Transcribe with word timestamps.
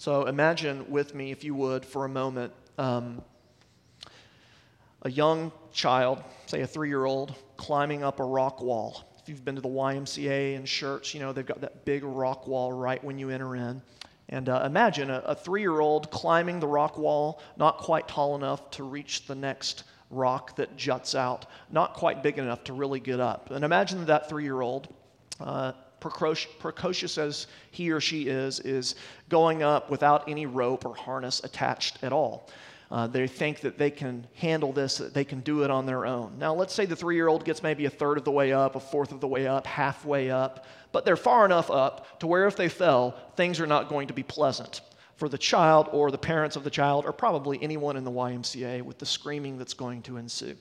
So 0.00 0.24
imagine 0.24 0.90
with 0.90 1.14
me, 1.14 1.30
if 1.30 1.44
you 1.44 1.54
would, 1.56 1.84
for 1.84 2.06
a 2.06 2.08
moment, 2.08 2.54
um, 2.78 3.20
a 5.02 5.10
young 5.10 5.52
child, 5.74 6.24
say 6.46 6.62
a 6.62 6.66
three 6.66 6.88
year 6.88 7.04
old, 7.04 7.34
climbing 7.58 8.02
up 8.02 8.18
a 8.18 8.24
rock 8.24 8.62
wall. 8.62 9.04
If 9.18 9.28
you've 9.28 9.44
been 9.44 9.56
to 9.56 9.60
the 9.60 9.68
YMCA 9.68 10.56
and 10.56 10.66
church, 10.66 11.12
you 11.12 11.20
know 11.20 11.34
they've 11.34 11.44
got 11.44 11.60
that 11.60 11.84
big 11.84 12.02
rock 12.02 12.48
wall 12.48 12.72
right 12.72 13.04
when 13.04 13.18
you 13.18 13.28
enter 13.28 13.54
in. 13.56 13.82
And 14.30 14.48
uh, 14.48 14.62
imagine 14.64 15.10
a, 15.10 15.18
a 15.18 15.34
three 15.34 15.60
year 15.60 15.80
old 15.80 16.10
climbing 16.10 16.60
the 16.60 16.66
rock 16.66 16.96
wall, 16.96 17.42
not 17.58 17.76
quite 17.76 18.08
tall 18.08 18.36
enough 18.36 18.70
to 18.70 18.84
reach 18.84 19.26
the 19.26 19.34
next 19.34 19.84
rock 20.08 20.56
that 20.56 20.78
juts 20.78 21.14
out, 21.14 21.44
not 21.70 21.92
quite 21.92 22.22
big 22.22 22.38
enough 22.38 22.64
to 22.64 22.72
really 22.72 23.00
get 23.00 23.20
up. 23.20 23.50
And 23.50 23.66
imagine 23.66 24.06
that 24.06 24.30
three 24.30 24.44
year 24.44 24.62
old, 24.62 24.94
uh, 25.40 25.72
precocious 26.00 27.18
as 27.18 27.46
he 27.70 27.90
or 27.90 28.00
she 28.00 28.28
is, 28.28 28.60
is 28.60 28.94
going 29.28 29.62
up 29.62 29.90
without 29.90 30.28
any 30.28 30.46
rope 30.46 30.84
or 30.84 30.94
harness 30.94 31.40
attached 31.44 31.98
at 32.02 32.12
all. 32.12 32.48
Uh, 32.90 33.06
they 33.06 33.28
think 33.28 33.60
that 33.60 33.78
they 33.78 33.90
can 33.90 34.26
handle 34.34 34.72
this, 34.72 34.98
that 34.98 35.14
they 35.14 35.24
can 35.24 35.40
do 35.40 35.62
it 35.62 35.70
on 35.70 35.86
their 35.86 36.04
own. 36.06 36.36
Now, 36.38 36.54
let's 36.54 36.74
say 36.74 36.86
the 36.86 36.96
three 36.96 37.14
year 37.14 37.28
old 37.28 37.44
gets 37.44 37.62
maybe 37.62 37.84
a 37.84 37.90
third 37.90 38.18
of 38.18 38.24
the 38.24 38.32
way 38.32 38.52
up, 38.52 38.74
a 38.74 38.80
fourth 38.80 39.12
of 39.12 39.20
the 39.20 39.28
way 39.28 39.46
up, 39.46 39.64
halfway 39.66 40.28
up, 40.28 40.66
but 40.90 41.04
they're 41.04 41.16
far 41.16 41.44
enough 41.44 41.70
up 41.70 42.18
to 42.18 42.26
where 42.26 42.48
if 42.48 42.56
they 42.56 42.68
fell, 42.68 43.16
things 43.36 43.60
are 43.60 43.66
not 43.66 43.88
going 43.88 44.08
to 44.08 44.14
be 44.14 44.24
pleasant 44.24 44.80
for 45.14 45.28
the 45.28 45.38
child 45.38 45.88
or 45.92 46.10
the 46.10 46.18
parents 46.18 46.56
of 46.56 46.64
the 46.64 46.70
child 46.70 47.04
or 47.04 47.12
probably 47.12 47.62
anyone 47.62 47.96
in 47.96 48.02
the 48.02 48.10
YMCA 48.10 48.82
with 48.82 48.98
the 48.98 49.06
screaming 49.06 49.56
that's 49.56 49.74
going 49.74 50.02
to 50.02 50.16
ensue. 50.16 50.56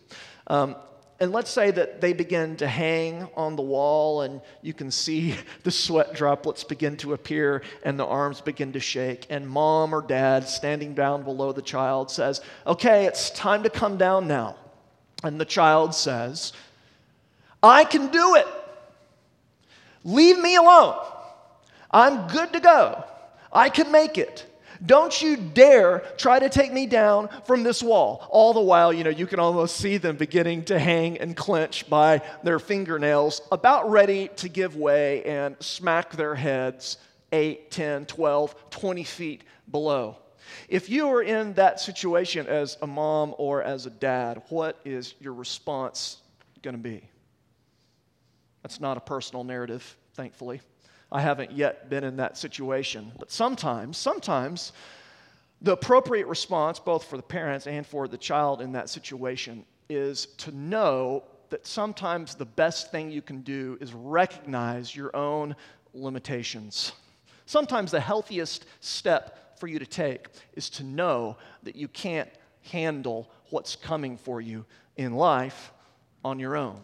Um, 0.47 0.75
and 1.19 1.33
let's 1.33 1.51
say 1.51 1.69
that 1.71 1.99
they 1.99 2.13
begin 2.13 2.55
to 2.57 2.67
hang 2.67 3.27
on 3.35 3.57
the 3.57 3.61
wall 3.61 4.21
and 4.21 4.39
you 4.61 4.73
can 4.73 4.89
see 4.89 5.35
the 5.63 5.71
sweat 5.71 6.13
droplets 6.13 6.63
begin 6.63 6.95
to 6.97 7.13
appear 7.13 7.61
and 7.83 7.99
the 7.99 8.05
arms 8.05 8.39
begin 8.39 8.71
to 8.73 8.79
shake. 8.79 9.27
And 9.29 9.47
mom 9.47 9.93
or 9.93 10.01
dad 10.01 10.47
standing 10.47 10.93
down 10.93 11.23
below 11.23 11.51
the 11.51 11.61
child 11.61 12.09
says 12.09 12.41
okay 12.65 13.05
it's 13.05 13.29
time 13.31 13.63
to 13.63 13.69
come 13.69 13.97
down 13.97 14.27
now. 14.27 14.55
And 15.23 15.39
the 15.39 15.45
child 15.45 15.93
says 15.93 16.53
i 17.61 17.83
can 17.83 18.07
do 18.07 18.35
it. 18.35 18.47
Leave 20.05 20.39
me 20.39 20.55
alone. 20.55 20.95
I'm 21.91 22.27
good 22.27 22.53
to 22.53 22.61
go. 22.61 23.03
I 23.51 23.69
can 23.69 23.91
make 23.91 24.17
it 24.17 24.45
don't 24.85 25.21
you 25.21 25.37
dare 25.37 25.99
try 26.17 26.39
to 26.39 26.49
take 26.49 26.71
me 26.71 26.85
down 26.85 27.29
from 27.45 27.63
this 27.63 27.83
wall. 27.83 28.27
All 28.29 28.53
the 28.53 28.61
while, 28.61 28.93
you 28.93 29.03
know, 29.03 29.09
you 29.09 29.27
can 29.27 29.39
almost 29.39 29.77
see 29.77 29.97
them 29.97 30.15
beginning 30.15 30.65
to 30.65 30.79
hang 30.79 31.17
and 31.17 31.35
clench 31.35 31.89
by 31.89 32.21
their 32.43 32.59
fingernails, 32.59 33.41
about 33.51 33.89
ready 33.89 34.29
to 34.37 34.49
give 34.49 34.75
way 34.75 35.23
and 35.23 35.55
smack 35.59 36.11
their 36.13 36.35
heads 36.35 36.97
8, 37.31 37.69
10, 37.71 38.05
12, 38.05 38.69
20 38.69 39.03
feet 39.03 39.43
below. 39.69 40.17
If 40.67 40.89
you 40.89 41.09
are 41.09 41.21
in 41.21 41.53
that 41.53 41.79
situation 41.79 42.47
as 42.47 42.77
a 42.81 42.87
mom 42.87 43.35
or 43.37 43.61
as 43.61 43.85
a 43.85 43.91
dad, 43.91 44.41
what 44.49 44.79
is 44.85 45.13
your 45.19 45.33
response 45.33 46.17
going 46.61 46.75
to 46.75 46.81
be? 46.81 47.03
That's 48.63 48.79
not 48.79 48.97
a 48.97 49.01
personal 49.01 49.43
narrative, 49.43 49.95
thankfully. 50.13 50.61
I 51.11 51.21
haven't 51.21 51.51
yet 51.51 51.89
been 51.89 52.03
in 52.03 52.17
that 52.17 52.37
situation. 52.37 53.11
But 53.17 53.31
sometimes, 53.31 53.97
sometimes, 53.97 54.71
the 55.61 55.73
appropriate 55.73 56.27
response, 56.27 56.79
both 56.79 57.05
for 57.05 57.17
the 57.17 57.23
parents 57.23 57.67
and 57.67 57.85
for 57.85 58.07
the 58.07 58.17
child 58.17 58.61
in 58.61 58.71
that 58.73 58.89
situation, 58.89 59.65
is 59.89 60.27
to 60.37 60.51
know 60.51 61.23
that 61.49 61.65
sometimes 61.65 62.35
the 62.35 62.45
best 62.45 62.91
thing 62.91 63.11
you 63.11 63.21
can 63.21 63.41
do 63.41 63.77
is 63.81 63.93
recognize 63.93 64.95
your 64.95 65.15
own 65.15 65.55
limitations. 65.93 66.91
Sometimes 67.45 67.89
the 67.89 67.99
healthiest 67.99 68.65
step 68.79 69.59
for 69.59 69.67
you 69.67 69.79
to 69.79 69.85
take 69.85 70.27
is 70.53 70.69
to 70.69 70.83
know 70.83 71.37
that 71.63 71.75
you 71.75 71.87
can't 71.87 72.29
handle 72.71 73.29
what's 73.49 73.75
coming 73.75 74.15
for 74.15 74.39
you 74.39 74.65
in 74.97 75.15
life 75.15 75.73
on 76.23 76.39
your 76.39 76.55
own. 76.55 76.81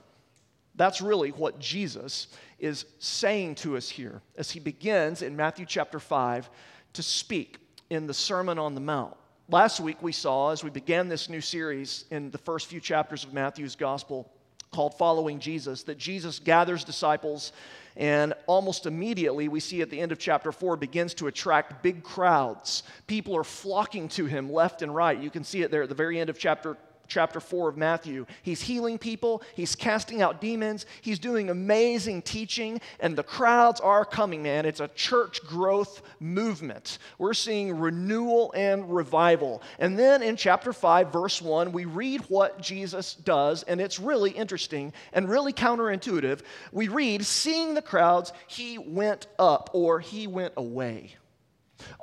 That's 0.75 1.02
really 1.02 1.30
what 1.30 1.59
Jesus 1.59 2.28
is 2.59 2.86
saying 3.00 3.56
to 3.56 3.78
us 3.78 3.90
here 3.90 4.22
as 4.38 4.52
he 4.52 4.59
begins 4.59 5.22
in 5.22 5.36
Matthew 5.36 5.66
chapter 5.66 6.00
5 6.00 6.50
to 6.94 7.03
speak 7.03 7.58
in 7.90 8.08
the 8.08 8.13
Sermon 8.13 8.59
on 8.59 8.75
the 8.75 8.81
Mount. 8.81 9.16
Last 9.50 9.80
week 9.80 10.02
we 10.02 10.12
saw, 10.12 10.52
as 10.52 10.64
we 10.64 10.69
began 10.69 11.08
this 11.08 11.30
new 11.30 11.41
series 11.41 12.06
in 12.12 12.31
the 12.31 12.38
first 12.38 12.68
few 12.68 12.80
chapters 12.80 13.24
of 13.24 13.34
Matthew's 13.34 13.75
gospel 13.75 14.31
called 14.72 14.97
Following 14.97 15.40
Jesus, 15.40 15.84
that 15.84 15.97
Jesus 15.97 16.40
gathers 16.40 16.84
disciples 16.84 17.53
and 17.96 18.34
almost 18.46 18.88
immediately, 18.88 19.47
we 19.47 19.62
see 19.62 19.81
at 19.81 19.90
the 19.90 20.00
end 20.00 20.12
of 20.12 20.19
chapter 20.19 20.52
4, 20.52 20.75
begins 20.75 21.14
to 21.14 21.28
attract 21.28 21.81
big 21.81 22.03
crowds. 22.03 22.84
People 23.08 23.38
are 23.38 23.44
flocking 23.44 24.09
to 24.09 24.25
him 24.25 24.52
left 24.52 24.81
and 24.81 24.94
right. 24.94 25.18
You 25.18 25.30
can 25.30 25.46
see 25.46 25.62
it 25.62 25.72
there 25.72 25.84
at 25.84 25.90
the 25.90 25.96
very 25.96 26.19
end 26.19 26.30
of 26.30 26.38
chapter 26.38 26.75
chapter 27.07 27.39
4 27.39 27.69
of 27.69 27.77
Matthew. 27.77 28.25
He's 28.43 28.61
healing 28.61 28.97
people, 28.97 29.41
he's 29.55 29.75
casting 29.75 30.21
out 30.21 30.41
demons, 30.41 30.85
he's 31.01 31.19
doing 31.19 31.49
amazing 31.49 32.21
teaching, 32.21 32.81
and 32.99 33.16
the 33.16 33.23
crowds 33.23 33.79
are 33.81 34.05
coming, 34.05 34.43
man. 34.43 34.66
It's 34.66 34.79
a 34.79 34.88
church 34.89 35.43
growth 35.45 36.01
movement. 36.19 36.97
We're 37.17 37.33
seeing 37.33 37.77
renewal 37.77 38.53
and 38.55 38.93
revival. 38.93 39.61
And 39.79 39.97
then 39.97 40.21
in 40.23 40.35
chapter 40.35 40.73
5, 40.73 41.11
verse 41.11 41.41
1, 41.41 41.71
we 41.71 41.85
read 41.85 42.21
what 42.21 42.61
Jesus 42.61 43.16
does, 43.16 43.63
and 43.63 43.79
it's 43.79 43.99
really 43.99 44.31
interesting 44.31 44.93
and 45.13 45.29
really 45.29 45.53
counterintuitive. 45.53 46.41
We 46.72 46.87
read, 46.87 47.25
Seeing 47.25 47.73
the 47.73 47.81
crowds, 47.81 48.33
he 48.47 48.77
went 48.77 49.27
up, 49.37 49.69
or 49.73 49.99
he 49.99 50.27
went 50.27 50.53
away 50.57 51.16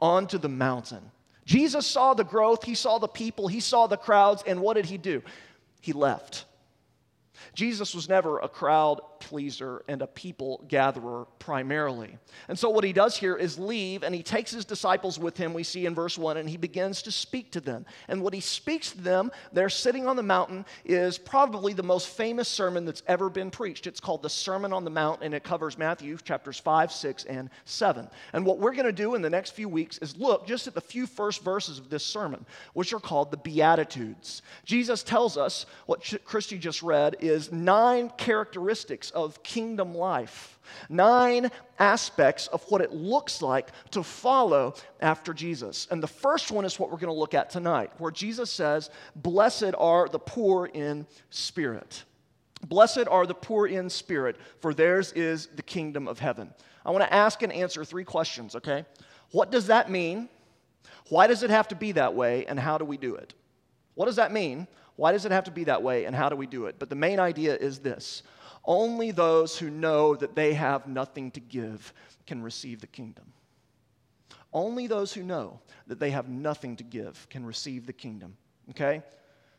onto 0.01 0.39
the 0.39 0.49
mountain. 0.49 1.11
Jesus 1.45 1.87
saw 1.87 2.15
the 2.15 2.25
growth, 2.25 2.65
he 2.65 2.75
saw 2.75 2.99
the 2.99 3.09
people, 3.09 3.49
he 3.49 3.61
saw 3.61 3.87
the 3.87 3.97
crowds, 3.97 4.43
and 4.47 4.61
what 4.61 4.75
did 4.75 4.87
he 4.87 4.99
do? 4.99 5.23
He 5.81 5.93
left. 5.93 6.45
Jesus 7.55 7.95
was 7.95 8.09
never 8.09 8.39
a 8.39 8.49
crowd 8.49 9.01
pleaser 9.21 9.85
and 9.89 10.03
a 10.03 10.07
people 10.07 10.65
gatherer 10.69 11.27
primarily. 11.39 12.19
And 12.49 12.59
so, 12.59 12.71
what 12.71 12.85
he 12.85 12.93
does 12.93 13.17
here 13.17 13.37
is 13.37 13.59
leave 13.59 14.03
and 14.03 14.15
he 14.15 14.23
takes 14.23 14.51
his 14.51 14.65
disciples 14.65 15.19
with 15.19 15.37
him, 15.37 15.55
we 15.55 15.63
see 15.63 15.87
in 15.87 15.95
verse 15.95 16.19
1, 16.19 16.37
and 16.37 16.49
he 16.49 16.57
begins 16.57 17.03
to 17.03 17.13
speak 17.13 17.53
to 17.53 17.61
them. 17.61 17.87
And 18.09 18.23
what 18.23 18.35
he 18.35 18.41
speaks 18.41 18.91
to 18.93 19.01
them, 19.01 19.31
they're 19.53 19.69
sitting 19.69 20.07
on 20.07 20.17
the 20.17 20.23
mountain, 20.23 20.65
is 20.85 21.19
probably 21.19 21.73
the 21.73 21.83
most 21.83 22.09
famous 22.09 22.49
sermon 22.49 22.85
that's 22.85 23.03
ever 23.07 23.31
been 23.31 23.51
preached. 23.51 23.87
It's 23.87 24.01
called 24.01 24.23
the 24.23 24.31
Sermon 24.31 24.73
on 24.73 24.85
the 24.85 24.91
Mount, 24.91 25.23
and 25.23 25.35
it 25.35 25.45
covers 25.45 25.79
Matthew 25.79 26.17
chapters 26.19 26.59
5, 26.59 26.93
6, 26.93 27.25
and 27.25 27.49
7. 27.65 28.09
And 28.33 28.45
what 28.45 28.59
we're 28.59 28.75
going 28.75 28.87
to 28.87 28.93
do 28.93 29.15
in 29.15 29.23
the 29.23 29.31
next 29.31 29.51
few 29.53 29.69
weeks 29.69 29.99
is 29.99 30.17
look 30.17 30.47
just 30.47 30.67
at 30.67 30.75
the 30.75 30.81
few 30.81 31.07
first 31.07 31.43
verses 31.43 31.79
of 31.79 31.89
this 31.89 32.05
sermon, 32.05 32.45
which 32.75 32.93
are 32.93 33.01
called 33.01 33.31
the 33.31 33.37
Beatitudes. 33.37 34.43
Jesus 34.65 35.03
tells 35.03 35.37
us 35.37 35.67
what 35.87 36.03
Christy 36.25 36.59
just 36.59 36.83
read 36.83 37.17
is 37.21 37.32
nine 37.53 38.11
characteristics 38.17 39.11
of 39.11 39.43
kingdom 39.43 39.95
life, 39.95 40.59
nine 40.89 41.51
aspects 41.79 42.49
of 42.49 42.63
what 42.69 42.81
it 42.81 42.93
looks 42.93 43.41
like 43.41 43.69
to 43.93 44.03
follow 44.03 44.75
after 45.01 45.33
Jesus. 45.33 45.87
And 45.91 46.03
the 46.03 46.09
first 46.09 46.51
one 46.51 46.65
is 46.65 46.79
what 46.79 46.91
we're 46.91 46.99
going 46.99 47.13
to 47.13 47.19
look 47.19 47.35
at 47.35 47.51
tonight, 47.51 47.91
where 47.99 48.11
Jesus 48.11 48.51
says, 48.51 48.91
Blessed 49.17 49.75
are 49.79 50.09
the 50.09 50.19
poor 50.19 50.67
in 50.67 51.07
spirit. 51.31 52.05
Blessed 52.67 53.09
are 53.09 53.27
the 53.27 53.35
poor 53.35 53.67
in 53.67 53.91
spirit, 53.91 54.37
for 54.61 54.73
theirs 54.73 55.13
is 55.13 55.47
the 55.49 55.63
kingdom 55.63 56.07
of 56.07 56.19
heaven. 56.19 56.53
I 56.85 56.91
want 56.91 57.05
to 57.05 57.13
ask 57.13 57.43
and 57.43 57.53
answer 57.53 57.85
three 57.85 58.05
questions, 58.05 58.57
okay? 58.57 58.85
What 59.31 59.51
does 59.51 59.67
that 59.69 59.91
mean? 59.91 60.29
Why 61.09 61.27
does 61.27 61.43
it 61.43 61.51
have 61.51 61.69
to 61.69 61.75
be 61.75 61.93
that 61.93 62.15
way? 62.15 62.47
And 62.47 62.59
how 62.59 62.79
do 62.79 62.85
we 62.85 62.97
do 62.97 63.17
it? 63.17 63.35
What 63.95 64.07
does 64.07 64.17
that 64.17 64.33
mean? 64.33 64.67
Why 64.97 65.13
does 65.13 65.25
it 65.25 65.33
have 65.33 65.45
to 65.45 65.51
be 65.51 65.65
that 65.65 65.83
way? 65.83 66.05
And 66.05 66.15
how 66.15 66.29
do 66.29 66.37
we 66.37 66.47
do 66.47 66.67
it? 66.67 66.77
But 66.79 66.91
the 66.91 66.97
main 66.97 67.19
idea 67.19 67.57
is 67.57 67.79
this 67.79 68.23
only 68.65 69.11
those 69.11 69.59
who 69.59 69.71
know 69.71 70.15
that 70.15 70.37
they 70.37 70.55
have 70.55 70.87
nothing 70.87 71.31
to 71.33 71.41
give 71.41 71.93
can 72.27 72.43
receive 72.43 72.81
the 72.81 72.87
kingdom. 72.87 73.33
Only 74.53 74.87
those 74.87 75.13
who 75.13 75.23
know 75.23 75.61
that 75.87 75.99
they 75.99 76.11
have 76.11 76.29
nothing 76.29 76.77
to 76.77 76.85
give 76.85 77.27
can 77.31 77.45
receive 77.45 77.87
the 77.87 77.93
kingdom. 77.93 78.37
Okay? 78.71 79.03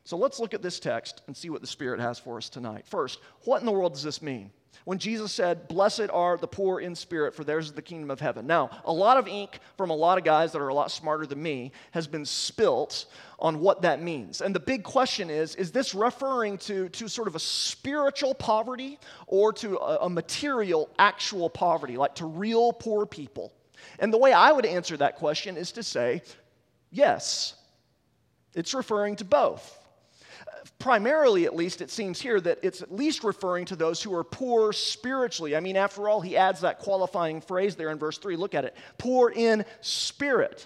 So 0.05 0.17
let's 0.17 0.39
look 0.39 0.53
at 0.53 0.61
this 0.61 0.79
text 0.79 1.21
and 1.27 1.35
see 1.35 1.49
what 1.49 1.61
the 1.61 1.67
Spirit 1.67 1.99
has 1.99 2.19
for 2.19 2.37
us 2.37 2.49
tonight. 2.49 2.85
First, 2.85 3.19
what 3.45 3.59
in 3.59 3.65
the 3.65 3.71
world 3.71 3.93
does 3.93 4.03
this 4.03 4.21
mean? 4.21 4.51
When 4.85 4.97
Jesus 4.97 5.31
said, 5.31 5.67
Blessed 5.67 6.09
are 6.11 6.37
the 6.37 6.47
poor 6.47 6.79
in 6.79 6.95
spirit, 6.95 7.33
for 7.33 7.43
theirs 7.43 7.67
is 7.67 7.73
the 7.73 7.81
kingdom 7.81 8.11
of 8.11 8.19
heaven. 8.19 8.45
Now, 8.45 8.69
a 8.85 8.91
lot 8.91 9.17
of 9.17 9.27
ink 9.27 9.59
from 9.77 9.89
a 9.89 9.95
lot 9.95 10.17
of 10.17 10.23
guys 10.23 10.51
that 10.51 10.61
are 10.61 10.67
a 10.67 10.73
lot 10.73 10.91
smarter 10.91 11.25
than 11.25 11.41
me 11.41 11.71
has 11.91 12.07
been 12.07 12.25
spilt 12.25 13.05
on 13.39 13.59
what 13.59 13.81
that 13.81 14.01
means. 14.01 14.41
And 14.41 14.53
the 14.53 14.59
big 14.59 14.83
question 14.83 15.29
is 15.29 15.55
is 15.55 15.71
this 15.71 15.93
referring 15.93 16.57
to, 16.59 16.89
to 16.89 17.07
sort 17.07 17.27
of 17.27 17.35
a 17.35 17.39
spiritual 17.39 18.33
poverty 18.33 18.99
or 19.27 19.53
to 19.53 19.77
a, 19.77 20.05
a 20.05 20.09
material, 20.09 20.89
actual 20.97 21.49
poverty, 21.49 21.97
like 21.97 22.15
to 22.15 22.25
real 22.25 22.73
poor 22.73 23.05
people? 23.05 23.53
And 23.99 24.13
the 24.13 24.17
way 24.17 24.33
I 24.33 24.51
would 24.51 24.65
answer 24.65 24.97
that 24.97 25.17
question 25.17 25.57
is 25.57 25.73
to 25.73 25.83
say, 25.83 26.21
yes, 26.89 27.55
it's 28.53 28.73
referring 28.73 29.17
to 29.17 29.25
both 29.25 29.79
primarily, 30.79 31.45
at 31.45 31.55
least, 31.55 31.81
it 31.81 31.91
seems 31.91 32.21
here 32.21 32.39
that 32.41 32.59
it's 32.61 32.81
at 32.81 32.93
least 32.93 33.23
referring 33.23 33.65
to 33.65 33.75
those 33.75 34.01
who 34.01 34.13
are 34.15 34.23
poor 34.23 34.73
spiritually. 34.73 35.55
I 35.55 35.59
mean, 35.59 35.75
after 35.75 36.07
all, 36.07 36.21
he 36.21 36.37
adds 36.37 36.61
that 36.61 36.79
qualifying 36.79 37.41
phrase 37.41 37.75
there 37.75 37.89
in 37.89 37.97
verse 37.97 38.17
3. 38.17 38.35
Look 38.35 38.53
at 38.53 38.65
it 38.65 38.75
poor 38.97 39.31
in 39.31 39.65
spirit. 39.81 40.65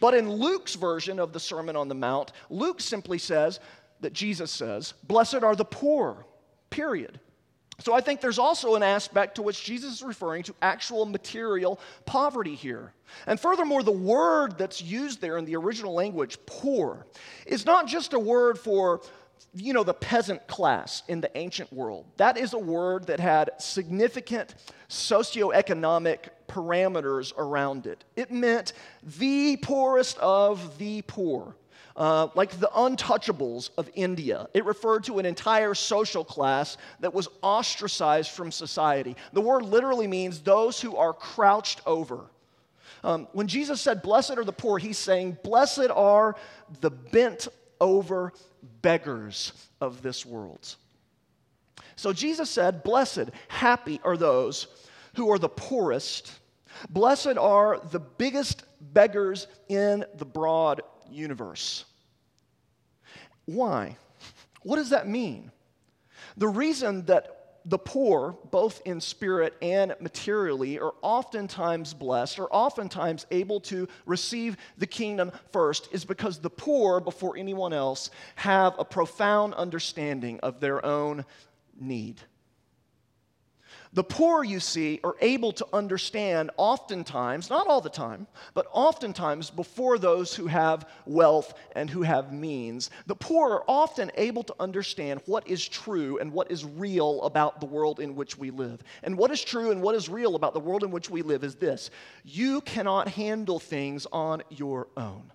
But 0.00 0.14
in 0.14 0.30
Luke's 0.30 0.74
version 0.74 1.18
of 1.18 1.32
the 1.32 1.40
Sermon 1.40 1.76
on 1.76 1.88
the 1.88 1.94
Mount, 1.94 2.32
Luke 2.48 2.80
simply 2.80 3.18
says 3.18 3.60
that 4.00 4.12
Jesus 4.12 4.50
says, 4.50 4.94
Blessed 5.04 5.42
are 5.42 5.56
the 5.56 5.64
poor, 5.64 6.26
period. 6.70 7.20
So 7.80 7.92
I 7.92 8.00
think 8.00 8.20
there's 8.20 8.38
also 8.38 8.76
an 8.76 8.84
aspect 8.84 9.34
to 9.36 9.42
which 9.42 9.64
Jesus 9.64 9.94
is 9.94 10.02
referring 10.02 10.44
to 10.44 10.54
actual 10.62 11.06
material 11.06 11.80
poverty 12.06 12.54
here. 12.54 12.92
And 13.26 13.38
furthermore, 13.38 13.82
the 13.82 13.90
word 13.90 14.56
that's 14.58 14.80
used 14.80 15.20
there 15.20 15.38
in 15.38 15.44
the 15.44 15.56
original 15.56 15.92
language, 15.92 16.38
poor, 16.46 17.04
is 17.46 17.66
not 17.66 17.88
just 17.88 18.12
a 18.12 18.18
word 18.18 18.58
for 18.58 19.00
you 19.52 19.72
know, 19.72 19.84
the 19.84 19.94
peasant 19.94 20.46
class 20.46 21.02
in 21.08 21.20
the 21.20 21.36
ancient 21.36 21.72
world. 21.72 22.06
That 22.16 22.36
is 22.36 22.52
a 22.52 22.58
word 22.58 23.06
that 23.06 23.20
had 23.20 23.50
significant 23.58 24.54
socioeconomic 24.88 26.28
parameters 26.48 27.32
around 27.36 27.86
it. 27.86 28.04
It 28.16 28.30
meant 28.30 28.72
the 29.18 29.56
poorest 29.58 30.18
of 30.18 30.78
the 30.78 31.02
poor. 31.02 31.56
Uh, 31.96 32.26
like 32.34 32.50
the 32.58 32.68
untouchables 32.74 33.70
of 33.78 33.88
India. 33.94 34.48
It 34.52 34.64
referred 34.64 35.04
to 35.04 35.20
an 35.20 35.26
entire 35.26 35.74
social 35.74 36.24
class 36.24 36.76
that 36.98 37.14
was 37.14 37.28
ostracized 37.40 38.32
from 38.32 38.50
society. 38.50 39.14
The 39.32 39.40
word 39.40 39.62
literally 39.62 40.08
means 40.08 40.40
those 40.40 40.80
who 40.80 40.96
are 40.96 41.12
crouched 41.12 41.82
over. 41.86 42.22
Um, 43.04 43.28
when 43.32 43.46
Jesus 43.46 43.80
said, 43.80 44.02
Blessed 44.02 44.32
are 44.32 44.44
the 44.44 44.52
poor, 44.52 44.78
he's 44.78 44.98
saying, 44.98 45.38
Blessed 45.44 45.90
are 45.94 46.34
the 46.80 46.90
bent 46.90 47.46
over 47.80 48.32
beggars 48.82 49.52
of 49.80 50.02
this 50.02 50.24
world. 50.24 50.76
So 51.96 52.12
Jesus 52.12 52.50
said, 52.50 52.82
Blessed, 52.82 53.30
happy 53.48 54.00
are 54.04 54.16
those 54.16 54.66
who 55.16 55.30
are 55.30 55.38
the 55.38 55.48
poorest. 55.48 56.32
Blessed 56.90 57.36
are 57.38 57.80
the 57.90 58.00
biggest 58.00 58.64
beggars 58.80 59.46
in 59.68 60.04
the 60.16 60.24
broad 60.24 60.82
universe. 61.10 61.84
Why? 63.46 63.96
What 64.62 64.76
does 64.76 64.90
that 64.90 65.08
mean? 65.08 65.50
The 66.36 66.48
reason 66.48 67.04
that 67.06 67.33
the 67.66 67.78
poor, 67.78 68.36
both 68.50 68.82
in 68.84 69.00
spirit 69.00 69.54
and 69.62 69.94
materially, 70.00 70.78
are 70.78 70.94
oftentimes 71.02 71.94
blessed, 71.94 72.38
are 72.38 72.52
oftentimes 72.52 73.26
able 73.30 73.60
to 73.60 73.88
receive 74.06 74.56
the 74.76 74.86
kingdom 74.86 75.32
first, 75.50 75.88
is 75.92 76.04
because 76.04 76.38
the 76.38 76.50
poor, 76.50 77.00
before 77.00 77.36
anyone 77.36 77.72
else, 77.72 78.10
have 78.36 78.74
a 78.78 78.84
profound 78.84 79.54
understanding 79.54 80.38
of 80.40 80.60
their 80.60 80.84
own 80.84 81.24
need. 81.80 82.20
The 83.94 84.04
poor, 84.04 84.42
you 84.42 84.58
see, 84.58 84.98
are 85.04 85.14
able 85.20 85.52
to 85.52 85.66
understand 85.72 86.50
oftentimes, 86.56 87.48
not 87.48 87.68
all 87.68 87.80
the 87.80 87.88
time, 87.88 88.26
but 88.52 88.66
oftentimes 88.72 89.50
before 89.50 89.98
those 89.98 90.34
who 90.34 90.48
have 90.48 90.88
wealth 91.06 91.54
and 91.76 91.88
who 91.88 92.02
have 92.02 92.32
means. 92.32 92.90
The 93.06 93.14
poor 93.14 93.50
are 93.52 93.64
often 93.68 94.10
able 94.16 94.42
to 94.44 94.54
understand 94.58 95.20
what 95.26 95.46
is 95.46 95.66
true 95.66 96.18
and 96.18 96.32
what 96.32 96.50
is 96.50 96.64
real 96.64 97.22
about 97.22 97.60
the 97.60 97.66
world 97.66 98.00
in 98.00 98.16
which 98.16 98.36
we 98.36 98.50
live. 98.50 98.82
And 99.04 99.16
what 99.16 99.30
is 99.30 99.42
true 99.42 99.70
and 99.70 99.80
what 99.80 99.94
is 99.94 100.08
real 100.08 100.34
about 100.34 100.54
the 100.54 100.60
world 100.60 100.82
in 100.82 100.90
which 100.90 101.08
we 101.08 101.22
live 101.22 101.44
is 101.44 101.54
this 101.54 101.90
you 102.24 102.62
cannot 102.62 103.08
handle 103.08 103.60
things 103.60 104.06
on 104.10 104.42
your 104.50 104.88
own. 104.96 105.30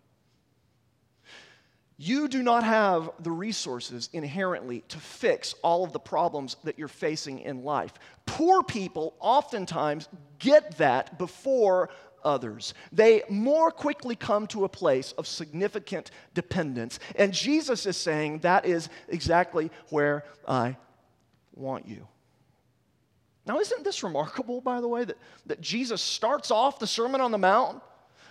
You 2.02 2.30
do 2.30 2.42
not 2.42 2.64
have 2.64 3.10
the 3.20 3.30
resources 3.30 4.10
inherently 4.14 4.86
to 4.88 4.98
fix 4.98 5.54
all 5.62 5.84
of 5.84 5.92
the 5.92 6.00
problems 6.00 6.56
that 6.64 6.80
you're 6.80 6.88
facing 6.88 7.40
in 7.40 7.66
life. 7.66 7.94
Poor 8.26 8.64
people 8.64 9.16
oftentimes 9.20 10.08
get 10.40 10.78
that 10.78 11.18
before 11.18 11.90
others. 12.24 12.74
They 12.94 13.24
more 13.28 13.70
quickly 13.70 14.16
come 14.16 14.48
to 14.48 14.64
a 14.64 14.70
place 14.70 15.12
of 15.18 15.28
significant 15.28 16.12
dependence. 16.34 17.00
And 17.18 17.34
Jesus 17.34 17.86
is 17.86 17.98
saying 17.98 18.40
that 18.40 18.66
is 18.66 18.88
exactly 19.10 19.70
where 19.90 20.24
I 20.48 20.78
want 21.54 21.86
you. 21.86 22.08
Now, 23.46 23.60
isn't 23.60 23.84
this 23.84 24.04
remarkable, 24.04 24.62
by 24.62 24.80
the 24.80 24.88
way, 24.88 25.04
that, 25.04 25.18
that 25.48 25.60
Jesus 25.60 26.02
starts 26.02 26.50
off 26.50 26.80
the 26.80 26.88
Sermon 26.88 27.20
on 27.20 27.32
the 27.32 27.38
Mount 27.38 27.82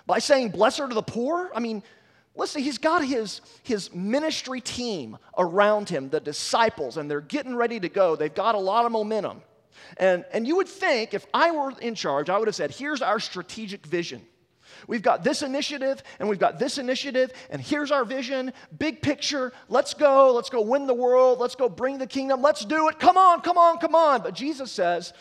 by 0.06 0.20
saying, 0.20 0.52
Blessed 0.52 0.80
are 0.80 0.88
the 0.88 1.02
poor? 1.02 1.50
I 1.54 1.60
mean, 1.60 1.82
Listen, 2.38 2.62
he's 2.62 2.78
got 2.78 3.04
his, 3.04 3.40
his 3.64 3.92
ministry 3.92 4.60
team 4.60 5.18
around 5.36 5.88
him, 5.88 6.08
the 6.08 6.20
disciples, 6.20 6.96
and 6.96 7.10
they're 7.10 7.20
getting 7.20 7.56
ready 7.56 7.80
to 7.80 7.88
go. 7.88 8.14
They've 8.14 8.32
got 8.32 8.54
a 8.54 8.58
lot 8.58 8.86
of 8.86 8.92
momentum. 8.92 9.42
And, 9.96 10.24
and 10.32 10.46
you 10.46 10.56
would 10.56 10.68
think 10.68 11.14
if 11.14 11.26
I 11.34 11.50
were 11.50 11.72
in 11.80 11.96
charge, 11.96 12.30
I 12.30 12.38
would 12.38 12.46
have 12.46 12.54
said, 12.54 12.70
here's 12.70 13.02
our 13.02 13.18
strategic 13.18 13.84
vision. 13.84 14.24
We've 14.86 15.02
got 15.02 15.24
this 15.24 15.42
initiative 15.42 16.00
and 16.20 16.28
we've 16.28 16.38
got 16.38 16.60
this 16.60 16.78
initiative, 16.78 17.32
and 17.50 17.60
here's 17.60 17.90
our 17.90 18.04
vision, 18.04 18.52
big 18.78 19.02
picture. 19.02 19.52
Let's 19.68 19.92
go, 19.94 20.32
let's 20.32 20.50
go 20.50 20.60
win 20.60 20.86
the 20.86 20.94
world, 20.94 21.40
let's 21.40 21.56
go 21.56 21.68
bring 21.68 21.98
the 21.98 22.06
kingdom, 22.06 22.40
let's 22.40 22.64
do 22.64 22.88
it. 22.88 23.00
Come 23.00 23.16
on, 23.16 23.40
come 23.40 23.58
on, 23.58 23.78
come 23.78 23.96
on. 23.96 24.22
But 24.22 24.34
Jesus 24.34 24.70
says, 24.70 25.12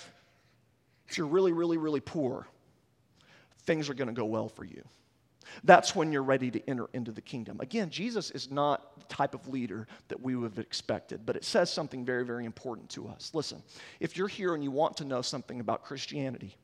if 1.07 1.17
you're 1.17 1.25
really, 1.25 1.53
really, 1.53 1.77
really 1.77 2.01
poor, 2.01 2.47
things 3.63 3.89
are 3.89 3.95
going 3.95 4.09
to 4.09 4.13
go 4.13 4.25
well 4.25 4.49
for 4.49 4.65
you. 4.65 4.83
That's 5.63 5.95
when 5.95 6.11
you're 6.11 6.23
ready 6.23 6.51
to 6.51 6.69
enter 6.69 6.87
into 6.93 7.11
the 7.11 7.21
kingdom. 7.21 7.59
Again, 7.59 7.89
Jesus 7.89 8.31
is 8.31 8.51
not 8.51 8.99
the 8.99 9.05
type 9.05 9.33
of 9.33 9.47
leader 9.47 9.87
that 10.07 10.21
we 10.21 10.35
would 10.35 10.51
have 10.51 10.59
expected, 10.59 11.25
but 11.25 11.35
it 11.35 11.43
says 11.43 11.71
something 11.71 12.05
very, 12.05 12.25
very 12.25 12.45
important 12.45 12.89
to 12.91 13.07
us. 13.07 13.31
Listen, 13.33 13.61
if 13.99 14.17
you're 14.17 14.27
here 14.27 14.53
and 14.53 14.63
you 14.63 14.71
want 14.71 14.97
to 14.97 15.05
know 15.05 15.21
something 15.21 15.59
about 15.59 15.83
Christianity, 15.83 16.55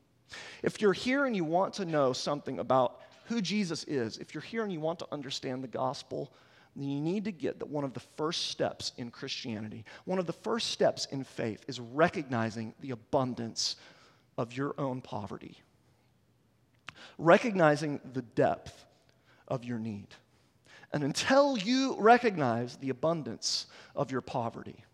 if 0.62 0.80
you're 0.80 0.92
here 0.92 1.26
and 1.26 1.36
you 1.36 1.44
want 1.44 1.74
to 1.74 1.84
know 1.84 2.12
something 2.12 2.58
about 2.58 3.00
who 3.26 3.40
Jesus 3.40 3.84
is, 3.84 4.18
if 4.18 4.34
you're 4.34 4.42
here 4.42 4.62
and 4.62 4.72
you 4.72 4.80
want 4.80 4.98
to 4.98 5.06
understand 5.12 5.62
the 5.62 5.68
gospel, 5.68 6.32
then 6.76 6.88
you 6.88 7.00
need 7.00 7.24
to 7.24 7.32
get 7.32 7.58
that 7.60 7.68
one 7.68 7.84
of 7.84 7.94
the 7.94 8.00
first 8.00 8.48
steps 8.50 8.92
in 8.96 9.10
Christianity, 9.10 9.84
one 10.04 10.18
of 10.18 10.26
the 10.26 10.32
first 10.32 10.70
steps 10.70 11.06
in 11.06 11.24
faith, 11.24 11.64
is 11.68 11.80
recognizing 11.80 12.74
the 12.80 12.90
abundance 12.90 13.76
of 14.36 14.56
your 14.56 14.74
own 14.78 15.00
poverty 15.00 15.58
recognizing 17.18 18.00
the 18.12 18.22
depth 18.22 18.84
of 19.48 19.64
your 19.64 19.78
need. 19.78 20.08
And 20.92 21.02
until 21.02 21.58
you 21.58 21.96
recognize 21.98 22.76
the 22.76 22.90
abundance 22.90 23.66
of 23.96 24.12
your 24.12 24.20
poverty, 24.20 24.84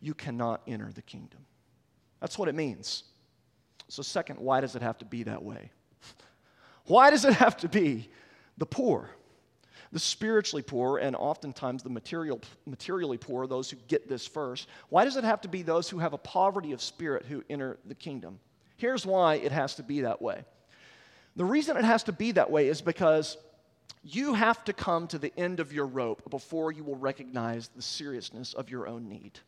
you 0.00 0.14
cannot 0.14 0.60
enter 0.66 0.92
the 0.92 1.02
kingdom. 1.02 1.40
That's 2.20 2.38
what 2.38 2.48
it 2.48 2.54
means. 2.54 3.04
So, 3.88 4.02
second, 4.02 4.38
why 4.38 4.60
does 4.60 4.76
it 4.76 4.82
have 4.82 4.98
to 4.98 5.04
be 5.04 5.22
that 5.24 5.42
way? 5.42 5.70
Why 6.86 7.10
does 7.10 7.24
it 7.24 7.34
have 7.34 7.56
to 7.58 7.68
be 7.68 8.08
the 8.58 8.66
poor? 8.66 9.10
The 9.92 9.98
spiritually 9.98 10.62
poor, 10.62 10.98
and 10.98 11.14
oftentimes 11.14 11.82
the 11.82 11.90
material, 11.90 12.40
materially 12.66 13.18
poor, 13.18 13.46
those 13.46 13.70
who 13.70 13.76
get 13.88 14.08
this 14.08 14.26
first. 14.26 14.68
Why 14.88 15.04
does 15.04 15.16
it 15.16 15.24
have 15.24 15.40
to 15.42 15.48
be 15.48 15.62
those 15.62 15.88
who 15.88 15.98
have 15.98 16.12
a 16.12 16.18
poverty 16.18 16.72
of 16.72 16.82
spirit 16.82 17.24
who 17.24 17.44
enter 17.48 17.78
the 17.86 17.94
kingdom? 17.94 18.40
Here's 18.76 19.06
why 19.06 19.36
it 19.36 19.52
has 19.52 19.76
to 19.76 19.82
be 19.82 20.02
that 20.02 20.20
way. 20.20 20.44
The 21.36 21.44
reason 21.44 21.76
it 21.76 21.84
has 21.84 22.02
to 22.04 22.12
be 22.12 22.32
that 22.32 22.50
way 22.50 22.68
is 22.68 22.80
because 22.80 23.36
you 24.02 24.34
have 24.34 24.64
to 24.64 24.72
come 24.72 25.06
to 25.08 25.18
the 25.18 25.32
end 25.36 25.60
of 25.60 25.72
your 25.72 25.86
rope 25.86 26.30
before 26.30 26.72
you 26.72 26.82
will 26.82 26.96
recognize 26.96 27.68
the 27.68 27.82
seriousness 27.82 28.54
of 28.54 28.70
your 28.70 28.88
own 28.88 29.08
need. 29.08 29.38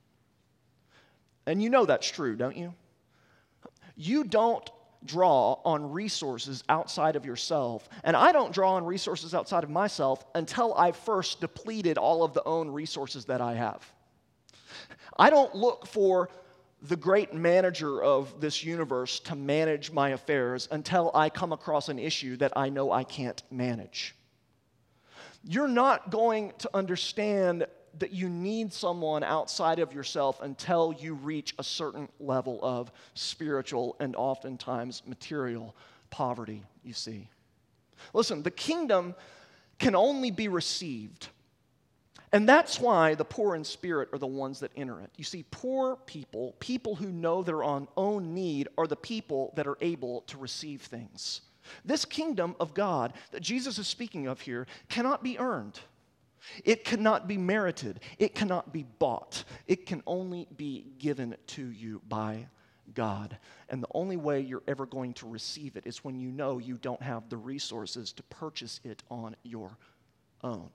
And 1.47 1.63
you 1.63 1.71
know 1.71 1.87
that's 1.87 2.11
true, 2.11 2.37
don't 2.37 2.57
you? 2.57 2.75
You 3.97 4.25
don't 4.25 4.69
draw 5.05 5.61
on 5.65 5.91
resources 5.91 6.63
outside 6.69 7.17
of 7.17 7.25
yourself. 7.25 7.89
And 8.05 8.17
I 8.17 8.33
don't 8.33 8.53
draw 8.53 8.75
on 8.75 8.85
resources 8.85 9.35
outside 9.35 9.65
of 9.65 9.71
myself 9.71 10.27
until 10.35 10.75
I've 10.75 10.97
first 10.97 11.41
depleted 11.41 11.97
all 11.97 12.23
of 12.23 12.35
the 12.35 12.45
own 12.45 12.69
resources 12.69 13.25
that 13.27 13.41
I 13.41 13.55
have. 13.55 13.91
I 15.17 15.31
don't 15.31 15.55
look 15.55 15.87
for 15.87 16.29
the 16.83 16.97
great 16.97 17.35
manager 17.35 18.03
of 18.03 18.41
this 18.41 18.63
universe 18.63 19.19
to 19.21 19.35
manage 19.35 19.91
my 19.91 20.11
affairs 20.11 20.69
until 20.71 21.11
I 21.15 21.29
come 21.29 21.53
across 21.53 21.89
an 21.89 21.99
issue 21.99 22.37
that 22.37 22.53
I 22.57 22.69
know 22.69 22.93
I 22.93 23.05
can't 23.05 23.43
manage. 23.51 24.15
You're 25.43 25.69
not 25.69 26.11
going 26.11 26.53
to 26.59 26.71
understand 26.75 27.67
that 27.99 28.13
you 28.13 28.29
need 28.29 28.73
someone 28.73 29.25
outside 29.25 29.79
of 29.81 29.93
yourself 29.93 30.41
until 30.41 30.95
you 30.99 31.15
reach 31.15 31.55
a 31.59 31.65
certain 31.65 32.09
level 32.21 32.61
of 32.63 32.93
spiritual 33.15 33.97
and 33.99 34.15
oftentimes 34.15 35.03
material 35.07 35.75
poverty, 36.11 36.63
you 36.85 36.93
see. 36.93 37.29
Listen, 38.15 38.43
the 38.43 38.51
kingdom 38.51 39.15
can 39.79 39.97
only 39.97 40.31
be 40.31 40.49
received 40.49 41.29
and 42.33 42.49
that's 42.49 42.79
why 42.81 43.15
the 43.15 43.25
poor 43.25 43.55
in 43.55 43.65
spirit 43.65 44.09
are 44.13 44.19
the 44.19 44.27
ones 44.27 44.61
that 44.61 44.73
enter 44.77 45.01
it. 45.01 45.11
You 45.17 45.25
see, 45.25 45.45
poor 45.51 45.97
people, 45.97 46.55
people 46.61 46.95
who 46.95 47.11
know 47.11 47.43
their 47.43 47.63
own 47.65 48.35
need, 48.35 48.69
are 48.77 48.87
the 48.87 48.97
people 48.97 49.53
that 49.57 49.67
are 49.67 49.79
able 49.81 50.23
to 50.23 50.39
receive 50.39 50.83
things. 50.83 51.41
This 51.85 52.05
kingdom 52.05 52.57
of 52.61 52.75
God 52.75 53.13
that 53.31 53.43
Jesus 53.43 53.79
is 53.79 53.87
speaking 53.87 54.27
of 54.27 54.41
here 54.41 54.67
cannot 54.89 55.23
be 55.23 55.39
earned. 55.39 55.79
It 56.65 56.85
cannot 56.85 57.29
be 57.29 57.37
merited. 57.37 58.01
It 58.19 58.35
cannot 58.35 58.73
be 58.73 58.85
bought. 58.99 59.45
It 59.67 59.87
can 59.87 60.03
only 60.07 60.47
be 60.57 60.87
given 60.99 61.37
to 61.49 61.71
you 61.71 62.01
by 62.09 62.47
God. 62.95 63.37
And 63.69 63.83
the 63.83 63.89
only 63.93 64.17
way 64.17 64.41
you're 64.41 64.63
ever 64.67 64.87
going 64.87 65.15
to 65.15 65.29
receive 65.29 65.77
it 65.77 65.87
is 65.87 66.05
when 66.05 66.19
you 66.19 66.31
know 66.31 66.59
you 66.59 66.79
don't 66.79 67.03
have 67.03 67.29
the 67.29 67.37
resources 67.37 68.13
to 68.15 68.23
purchase 68.25 68.81
it 68.85 69.03
on 69.11 69.37
your 69.43 69.77
own. 70.43 70.71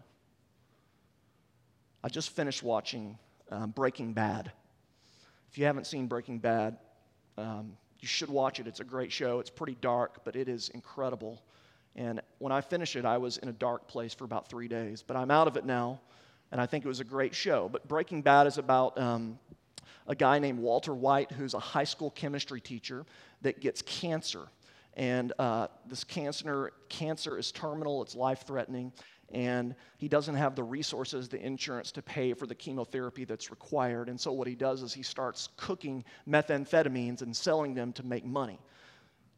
I 2.05 2.09
just 2.09 2.31
finished 2.31 2.63
watching 2.63 3.17
um, 3.49 3.69
Breaking 3.69 4.11
Bad. 4.11 4.51
If 5.49 5.57
you 5.57 5.63
haven't 5.63 5.87
seen 5.87 6.07
Breaking 6.07 6.37
Bad, 6.37 6.75
um, 7.37 7.77
you 8.01 8.07
should 8.09 8.29
watch 8.29 8.59
it. 8.59 8.67
It's 8.67 8.81
a 8.81 8.83
great 8.83 9.09
show. 9.09 9.39
It's 9.39 9.49
pretty 9.49 9.77
dark, 9.79 10.25
but 10.25 10.35
it 10.35 10.49
is 10.49 10.67
incredible. 10.69 11.41
And 11.95 12.19
when 12.39 12.51
I 12.51 12.59
finished 12.59 12.97
it, 12.97 13.05
I 13.05 13.17
was 13.17 13.37
in 13.37 13.47
a 13.47 13.53
dark 13.53 13.87
place 13.87 14.13
for 14.13 14.25
about 14.25 14.49
three 14.49 14.67
days. 14.67 15.01
But 15.01 15.15
I'm 15.15 15.31
out 15.31 15.47
of 15.47 15.55
it 15.55 15.65
now, 15.65 16.01
and 16.51 16.59
I 16.59 16.65
think 16.65 16.83
it 16.83 16.89
was 16.89 16.99
a 16.99 17.05
great 17.05 17.33
show. 17.33 17.69
But 17.69 17.87
Breaking 17.87 18.21
Bad 18.21 18.47
is 18.47 18.57
about 18.57 18.97
um, 18.99 19.39
a 20.05 20.15
guy 20.15 20.39
named 20.39 20.59
Walter 20.59 20.93
White, 20.93 21.31
who's 21.31 21.53
a 21.53 21.59
high 21.59 21.85
school 21.85 22.11
chemistry 22.11 22.59
teacher 22.59 23.05
that 23.43 23.61
gets 23.61 23.81
cancer. 23.81 24.47
And 24.95 25.31
uh, 25.39 25.67
this 25.87 26.03
cancer, 26.03 26.73
cancer 26.89 27.37
is 27.37 27.53
terminal, 27.53 28.01
it's 28.01 28.13
life 28.13 28.43
threatening, 28.45 28.91
and 29.33 29.75
he 29.97 30.07
doesn't 30.07 30.35
have 30.35 30.55
the 30.55 30.63
resources, 30.63 31.27
the 31.27 31.43
insurance 31.43 31.91
to 31.93 32.01
pay 32.01 32.33
for 32.33 32.47
the 32.47 32.55
chemotherapy 32.55 33.25
that's 33.25 33.49
required. 33.49 34.09
And 34.09 34.19
so, 34.19 34.31
what 34.31 34.47
he 34.47 34.55
does 34.55 34.81
is 34.81 34.93
he 34.93 35.03
starts 35.03 35.49
cooking 35.57 36.03
methamphetamines 36.27 37.21
and 37.21 37.35
selling 37.35 37.73
them 37.73 37.91
to 37.93 38.03
make 38.03 38.25
money 38.25 38.59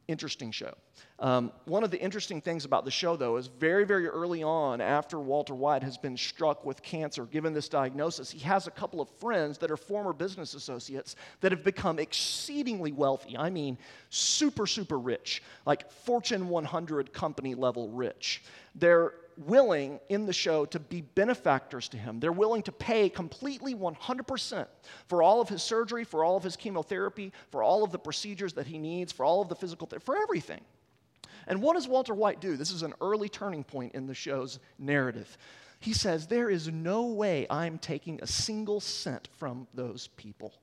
interesting 0.07 0.51
show. 0.51 0.73
Um, 1.19 1.51
one 1.65 1.83
of 1.83 1.91
the 1.91 1.99
interesting 1.99 2.41
things 2.41 2.65
about 2.65 2.85
the 2.85 2.91
show, 2.91 3.15
though, 3.15 3.37
is 3.37 3.47
very, 3.47 3.85
very 3.85 4.07
early 4.07 4.43
on, 4.43 4.81
after 4.81 5.19
Walter 5.19 5.55
White 5.55 5.83
has 5.83 5.97
been 5.97 6.17
struck 6.17 6.65
with 6.65 6.81
cancer, 6.81 7.25
given 7.25 7.53
this 7.53 7.69
diagnosis, 7.69 8.31
he 8.31 8.39
has 8.39 8.67
a 8.67 8.71
couple 8.71 9.01
of 9.01 9.09
friends 9.09 9.57
that 9.59 9.71
are 9.71 9.77
former 9.77 10.13
business 10.13 10.53
associates 10.53 11.15
that 11.41 11.51
have 11.51 11.63
become 11.63 11.99
exceedingly 11.99 12.91
wealthy. 12.91 13.37
I 13.37 13.49
mean, 13.49 13.77
super, 14.09 14.67
super 14.67 14.99
rich, 14.99 15.41
like 15.65 15.91
Fortune 15.91 16.49
100 16.49 17.13
company 17.13 17.55
level 17.55 17.89
rich. 17.89 18.43
They're 18.75 19.13
willing 19.37 19.99
in 20.09 20.25
the 20.25 20.33
show 20.33 20.65
to 20.65 20.79
be 20.79 21.01
benefactors 21.01 21.89
to 21.89 21.97
him. 21.97 22.19
They're 22.19 22.31
willing 22.31 22.63
to 22.63 22.71
pay 22.71 23.09
completely 23.09 23.75
100% 23.75 24.67
for 25.07 25.21
all 25.21 25.41
of 25.41 25.49
his 25.49 25.63
surgery, 25.63 26.03
for 26.03 26.23
all 26.23 26.37
of 26.37 26.43
his 26.43 26.55
chemotherapy, 26.55 27.31
for 27.51 27.63
all 27.63 27.83
of 27.83 27.91
the 27.91 27.99
procedures 27.99 28.53
that 28.53 28.67
he 28.67 28.77
needs, 28.77 29.11
for 29.11 29.25
all 29.25 29.41
of 29.41 29.49
the 29.49 29.55
physical, 29.55 29.87
th- 29.87 30.01
for 30.01 30.17
everything. 30.17 30.61
And 31.47 31.61
what 31.61 31.75
does 31.75 31.87
Walter 31.87 32.13
White 32.13 32.41
do? 32.41 32.57
This 32.57 32.71
is 32.71 32.83
an 32.83 32.93
early 33.01 33.29
turning 33.29 33.63
point 33.63 33.93
in 33.93 34.07
the 34.07 34.13
show's 34.13 34.59
narrative. 34.79 35.37
He 35.79 35.93
says, 35.93 36.27
There 36.27 36.49
is 36.49 36.67
no 36.67 37.05
way 37.07 37.45
I'm 37.49 37.77
taking 37.77 38.19
a 38.21 38.27
single 38.27 38.79
cent 38.79 39.29
from 39.37 39.67
those 39.73 40.07
people. 40.07 40.53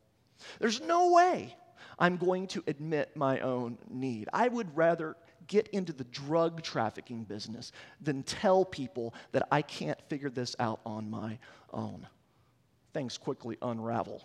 There's 0.58 0.80
no 0.80 1.12
way 1.12 1.54
I'm 1.98 2.16
going 2.16 2.48
to 2.48 2.64
admit 2.66 3.16
my 3.16 3.40
own 3.40 3.78
need. 3.88 4.28
I 4.32 4.48
would 4.48 4.76
rather 4.76 5.16
get 5.46 5.68
into 5.68 5.92
the 5.92 6.04
drug 6.04 6.62
trafficking 6.62 7.25
business 7.25 7.72
than 8.00 8.22
tell 8.22 8.64
people 8.64 9.14
that 9.32 9.46
I 9.50 9.62
can't 9.62 10.00
figure 10.08 10.30
this 10.30 10.56
out 10.58 10.80
on 10.84 11.11
my 11.11 11.38
own. 11.72 12.06
Things 12.92 13.18
quickly 13.18 13.56
unravel 13.62 14.22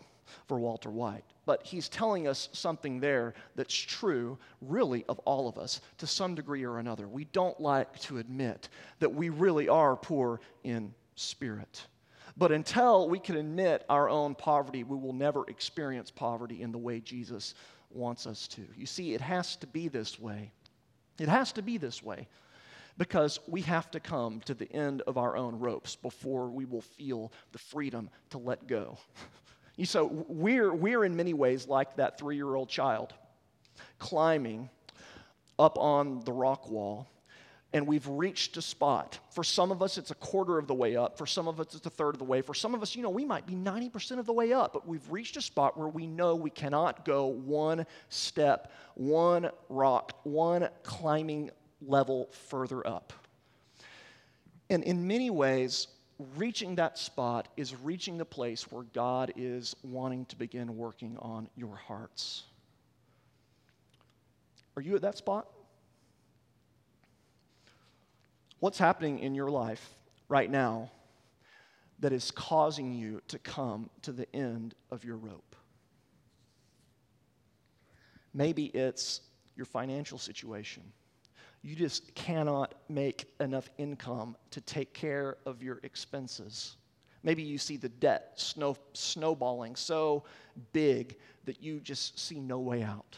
for 0.47 0.59
Walter 0.59 0.89
White. 0.89 1.23
But 1.45 1.65
he's 1.65 1.87
telling 1.87 2.27
us 2.27 2.49
something 2.51 2.99
there 2.99 3.33
that's 3.55 3.73
true, 3.73 4.37
really, 4.61 5.05
of 5.07 5.19
all 5.19 5.47
of 5.47 5.57
us 5.57 5.79
to 5.99 6.07
some 6.07 6.35
degree 6.35 6.65
or 6.65 6.79
another. 6.79 7.07
We 7.07 7.25
don't 7.25 7.59
like 7.59 7.97
to 8.01 8.17
admit 8.17 8.67
that 8.99 9.13
we 9.13 9.29
really 9.29 9.69
are 9.69 9.95
poor 9.95 10.41
in 10.63 10.93
spirit. 11.15 11.87
But 12.35 12.51
until 12.51 13.09
we 13.09 13.19
can 13.19 13.37
admit 13.37 13.85
our 13.89 14.09
own 14.09 14.35
poverty, 14.35 14.83
we 14.83 14.97
will 14.97 15.13
never 15.13 15.45
experience 15.47 16.11
poverty 16.11 16.61
in 16.61 16.71
the 16.71 16.77
way 16.77 16.99
Jesus 16.99 17.55
wants 17.89 18.27
us 18.27 18.47
to. 18.49 18.61
You 18.75 18.85
see, 18.85 19.13
it 19.13 19.21
has 19.21 19.55
to 19.57 19.67
be 19.67 19.87
this 19.87 20.19
way. 20.19 20.51
It 21.19 21.29
has 21.29 21.51
to 21.53 21.61
be 21.61 21.77
this 21.77 22.03
way 22.03 22.27
because 22.97 23.39
we 23.47 23.61
have 23.61 23.91
to 23.91 23.99
come 23.99 24.41
to 24.41 24.53
the 24.53 24.71
end 24.71 25.01
of 25.03 25.17
our 25.17 25.37
own 25.37 25.59
ropes 25.59 25.95
before 25.95 26.49
we 26.49 26.65
will 26.65 26.81
feel 26.81 27.31
the 27.51 27.59
freedom 27.59 28.09
to 28.31 28.37
let 28.37 28.67
go. 28.67 28.97
so 29.83 30.25
we're, 30.27 30.73
we're 30.73 31.05
in 31.05 31.15
many 31.15 31.33
ways 31.33 31.67
like 31.67 31.95
that 31.97 32.17
three 32.17 32.35
year 32.35 32.55
old 32.55 32.69
child 32.69 33.13
climbing 33.99 34.69
up 35.59 35.77
on 35.77 36.21
the 36.21 36.31
rock 36.31 36.69
wall 36.69 37.07
and 37.73 37.85
we've 37.85 38.07
reached 38.07 38.55
a 38.57 38.61
spot. 38.61 39.19
For 39.31 39.43
some 39.43 39.71
of 39.71 39.81
us, 39.81 39.97
it's 39.97 40.11
a 40.11 40.15
quarter 40.15 40.57
of 40.57 40.67
the 40.67 40.73
way 40.73 40.95
up. 40.95 41.17
For 41.17 41.25
some 41.25 41.47
of 41.47 41.59
us, 41.59 41.75
it's 41.75 41.85
a 41.85 41.89
third 41.89 42.15
of 42.15 42.19
the 42.19 42.25
way. 42.25 42.41
For 42.41 42.53
some 42.53 42.73
of 42.73 42.81
us, 42.81 42.95
you 42.95 43.03
know, 43.03 43.09
we 43.09 43.25
might 43.25 43.45
be 43.45 43.53
90% 43.55 44.19
of 44.19 44.25
the 44.25 44.33
way 44.33 44.53
up, 44.53 44.71
but 44.73 44.87
we've 44.87 45.09
reached 45.11 45.35
a 45.35 45.41
spot 45.41 45.77
where 45.77 45.89
we 45.89 46.07
know 46.07 46.35
we 46.35 46.49
cannot 46.49 47.03
go 47.03 47.27
one 47.27 47.85
step, 48.09 48.71
one 48.95 49.49
rock, 49.69 50.17
one 50.23 50.69
climbing 50.83 51.51
level 51.85 52.29
further 52.31 52.85
up. 52.87 53.11
And 54.69 54.83
in 54.83 55.05
many 55.05 55.29
ways, 55.29 55.87
reaching 56.35 56.75
that 56.75 56.97
spot 56.97 57.49
is 57.57 57.75
reaching 57.75 58.17
the 58.17 58.25
place 58.25 58.71
where 58.71 58.83
God 58.93 59.33
is 59.35 59.75
wanting 59.83 60.25
to 60.25 60.35
begin 60.35 60.77
working 60.77 61.17
on 61.19 61.49
your 61.55 61.75
hearts. 61.75 62.43
Are 64.75 64.81
you 64.81 64.95
at 64.95 65.01
that 65.01 65.17
spot? 65.17 65.47
What's 68.59 68.79
happening 68.79 69.19
in 69.19 69.35
your 69.35 69.49
life 69.49 69.95
right 70.29 70.49
now 70.49 70.91
that 71.99 72.11
is 72.11 72.31
causing 72.31 72.93
you 72.93 73.21
to 73.27 73.37
come 73.37 73.89
to 74.01 74.11
the 74.11 74.27
end 74.35 74.73
of 74.89 75.03
your 75.03 75.17
rope? 75.17 75.55
Maybe 78.33 78.65
it's 78.65 79.21
your 79.55 79.65
financial 79.65 80.17
situation. 80.17 80.83
You 81.61 81.75
just 81.75 82.13
cannot 82.15 82.73
make 82.89 83.25
enough 83.39 83.69
income 83.77 84.35
to 84.51 84.61
take 84.61 84.93
care 84.93 85.37
of 85.45 85.61
your 85.61 85.79
expenses. 85.83 86.77
Maybe 87.23 87.43
you 87.43 87.57
see 87.57 87.77
the 87.77 87.89
debt 87.89 88.33
snow, 88.35 88.75
snowballing 88.93 89.75
so 89.75 90.23
big 90.71 91.15
that 91.45 91.61
you 91.61 91.79
just 91.79 92.19
see 92.19 92.39
no 92.39 92.59
way 92.59 92.83
out. 92.83 93.17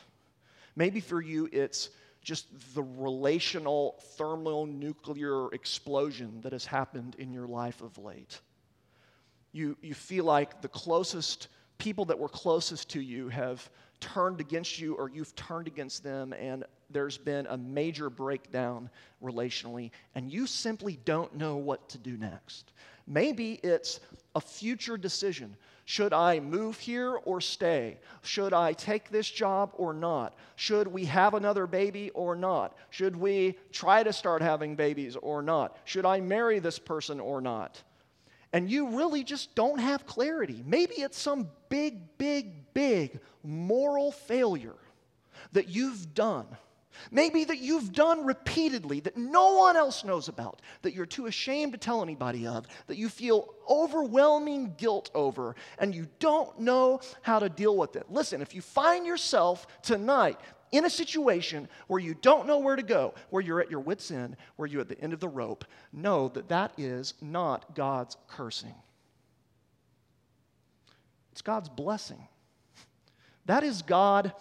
Maybe 0.75 1.00
for 1.00 1.22
you, 1.22 1.50
it's 1.51 1.89
just 2.22 2.48
the 2.76 2.84
relational 2.84 3.96
thermonuclear 4.18 5.48
explosion 5.54 6.42
that 6.42 6.52
has 6.52 6.66
happened 6.66 7.16
in 7.18 7.32
your 7.32 7.48
life 7.48 7.82
of 7.82 7.98
late. 7.98 8.40
You, 9.52 9.78
you 9.82 9.94
feel 9.94 10.26
like 10.26 10.62
the 10.62 10.68
closest 10.68 11.48
people 11.78 12.06
that 12.06 12.20
were 12.20 12.30
closest 12.30 12.90
to 12.92 13.02
you 13.02 13.30
have 13.30 13.68
turned 14.00 14.40
against 14.40 14.80
you 14.80 14.96
or 14.96 15.10
you've 15.10 15.36
turned 15.36 15.68
against 15.68 16.04
them, 16.04 16.34
and 16.34 16.64
there's 16.90 17.18
been 17.18 17.48
a 17.48 17.58
major 17.58 18.10
breakdown 18.10 18.90
relationally, 19.24 19.92
and 20.16 20.32
you 20.32 20.46
simply 20.46 21.00
don't 21.06 21.36
know 21.36 21.58
what 21.58 21.90
to 21.90 21.98
do 21.98 22.18
next. 22.18 22.74
Maybe 23.08 23.54
it's 23.64 24.00
a 24.36 24.42
future 24.42 24.98
decision. 24.98 25.56
Should 25.89 26.13
I 26.13 26.39
move 26.39 26.77
here 26.77 27.15
or 27.25 27.41
stay? 27.41 27.98
Should 28.22 28.53
I 28.53 28.74
take 28.74 29.10
this 29.10 29.27
job 29.27 29.72
or 29.74 29.91
not? 29.91 30.36
Should 30.55 30.88
we 30.88 31.05
have 31.05 31.34
another 31.34 31.65
baby 31.65 32.12
or 32.12 32.36
not? 32.36 32.77
Should 32.91 33.15
we 33.15 33.58
try 33.72 34.03
to 34.03 34.13
start 34.13 34.43
having 34.43 34.75
babies 34.75 35.15
or 35.15 35.41
not? 35.41 35.75
Should 35.86 36.05
I 36.05 36.22
marry 36.22 36.60
this 36.60 36.77
person 36.77 37.19
or 37.19 37.41
not? 37.41 37.81
And 38.53 38.69
you 38.69 38.89
really 38.98 39.24
just 39.24 39.55
don't 39.55 39.79
have 39.79 40.05
clarity. 40.05 40.63
Maybe 40.63 40.93
it's 40.93 41.17
some 41.17 41.50
big, 41.69 42.19
big, 42.19 42.72
big 42.75 43.19
moral 43.41 44.12
failure 44.12 44.77
that 45.53 45.69
you've 45.69 46.13
done 46.13 46.46
Maybe 47.12 47.43
that 47.46 47.60
you've 47.60 47.93
done 47.93 48.25
repeatedly 48.25 49.00
that 49.01 49.17
no 49.17 49.55
one 49.55 49.77
else 49.77 50.03
knows 50.03 50.27
about, 50.27 50.62
that 50.81 50.93
you're 50.93 51.05
too 51.05 51.27
ashamed 51.27 51.72
to 51.72 51.77
tell 51.77 52.03
anybody 52.03 52.46
of, 52.46 52.67
that 52.88 52.98
you 52.98 53.10
feel 53.10 53.53
overwhelming 53.69 54.74
guilt 54.77 55.10
over, 55.13 55.55
and 55.77 55.93
you 55.93 56.08
don't 56.19 56.60
know 56.60 57.00
how 57.22 57.39
to 57.39 57.50
deal 57.50 57.77
with 57.77 57.96
it. 57.96 58.05
Listen, 58.10 58.41
if 58.41 58.53
you 58.53 58.62
find 58.62 59.05
yourself 59.05 59.67
tonight 59.81 60.39
in 60.72 60.86
a 60.86 60.89
situation 60.89 61.67
where 61.88 62.00
you 62.00 62.13
don't 62.13 62.48
know 62.48 62.60
where 62.60 62.75
to 62.75 62.84
go, 62.84 63.13
where 63.29 63.41
you're 63.41 63.62
at 63.62 63.72
your 63.72 63.79
wits' 63.79 64.12
end, 64.12 64.36
where 64.55 64.67
you're 64.67 64.81
at 64.81 64.89
the 64.89 65.00
end 65.01 65.13
of 65.13 65.19
the 65.19 65.27
rope, 65.27 65.65
know 65.93 66.27
that 66.29 66.50
that 66.50 66.74
is 66.77 67.13
not 67.22 67.75
God's 67.75 68.17
cursing. 68.27 68.75
It's 71.31 71.41
God's 71.41 71.69
blessing. 71.69 72.27
That 73.46 73.63
is 73.63 73.81
God 73.81 74.34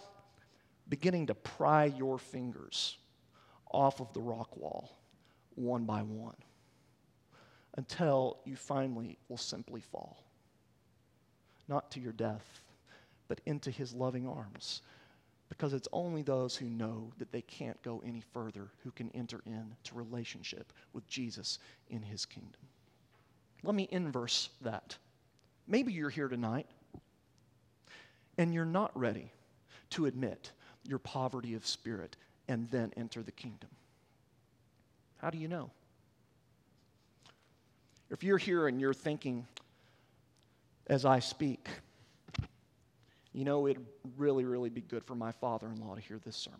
beginning 0.89 1.27
to 1.27 1.35
pry 1.35 1.85
your 1.85 2.17
fingers 2.17 2.97
off 3.71 4.01
of 4.01 4.11
the 4.13 4.19
rock 4.19 4.57
wall 4.57 4.91
one 5.55 5.85
by 5.85 6.01
one 6.01 6.35
until 7.75 8.39
you 8.45 8.55
finally 8.55 9.17
will 9.29 9.37
simply 9.37 9.81
fall. 9.81 10.23
Not 11.67 11.91
to 11.91 11.99
your 11.99 12.13
death, 12.13 12.61
but 13.27 13.41
into 13.45 13.69
his 13.69 13.93
loving 13.93 14.27
arms. 14.27 14.81
Because 15.49 15.73
it's 15.73 15.87
only 15.91 16.21
those 16.21 16.55
who 16.55 16.65
know 16.65 17.11
that 17.17 17.31
they 17.31 17.41
can't 17.41 17.81
go 17.83 18.01
any 18.05 18.21
further 18.33 18.69
who 18.83 18.91
can 18.91 19.09
enter 19.13 19.41
into 19.45 19.93
relationship 19.93 20.73
with 20.93 21.07
Jesus 21.07 21.59
in 21.89 22.01
his 22.01 22.25
kingdom. 22.25 22.61
Let 23.63 23.75
me 23.75 23.87
inverse 23.91 24.49
that. 24.61 24.97
Maybe 25.67 25.91
you're 25.91 26.09
here 26.09 26.27
tonight 26.27 26.67
and 28.37 28.53
you're 28.53 28.65
not 28.65 28.97
ready 28.97 29.31
to 29.91 30.05
admit 30.05 30.51
your 30.83 30.99
poverty 30.99 31.53
of 31.53 31.65
spirit 31.65 32.15
and 32.47 32.69
then 32.69 32.91
enter 32.97 33.21
the 33.21 33.31
kingdom? 33.31 33.69
How 35.17 35.29
do 35.29 35.37
you 35.37 35.47
know? 35.47 35.69
If 38.09 38.23
you're 38.23 38.37
here 38.37 38.67
and 38.67 38.81
you're 38.81 38.93
thinking, 38.93 39.45
as 40.87 41.05
I 41.05 41.19
speak, 41.19 41.67
you 43.33 43.45
know, 43.45 43.67
it'd 43.67 43.85
really, 44.17 44.45
really 44.45 44.69
be 44.69 44.81
good 44.81 45.03
for 45.03 45.15
my 45.15 45.31
father 45.31 45.67
in 45.67 45.79
law 45.85 45.95
to 45.95 46.01
hear 46.01 46.19
this 46.25 46.35
sermon. 46.35 46.59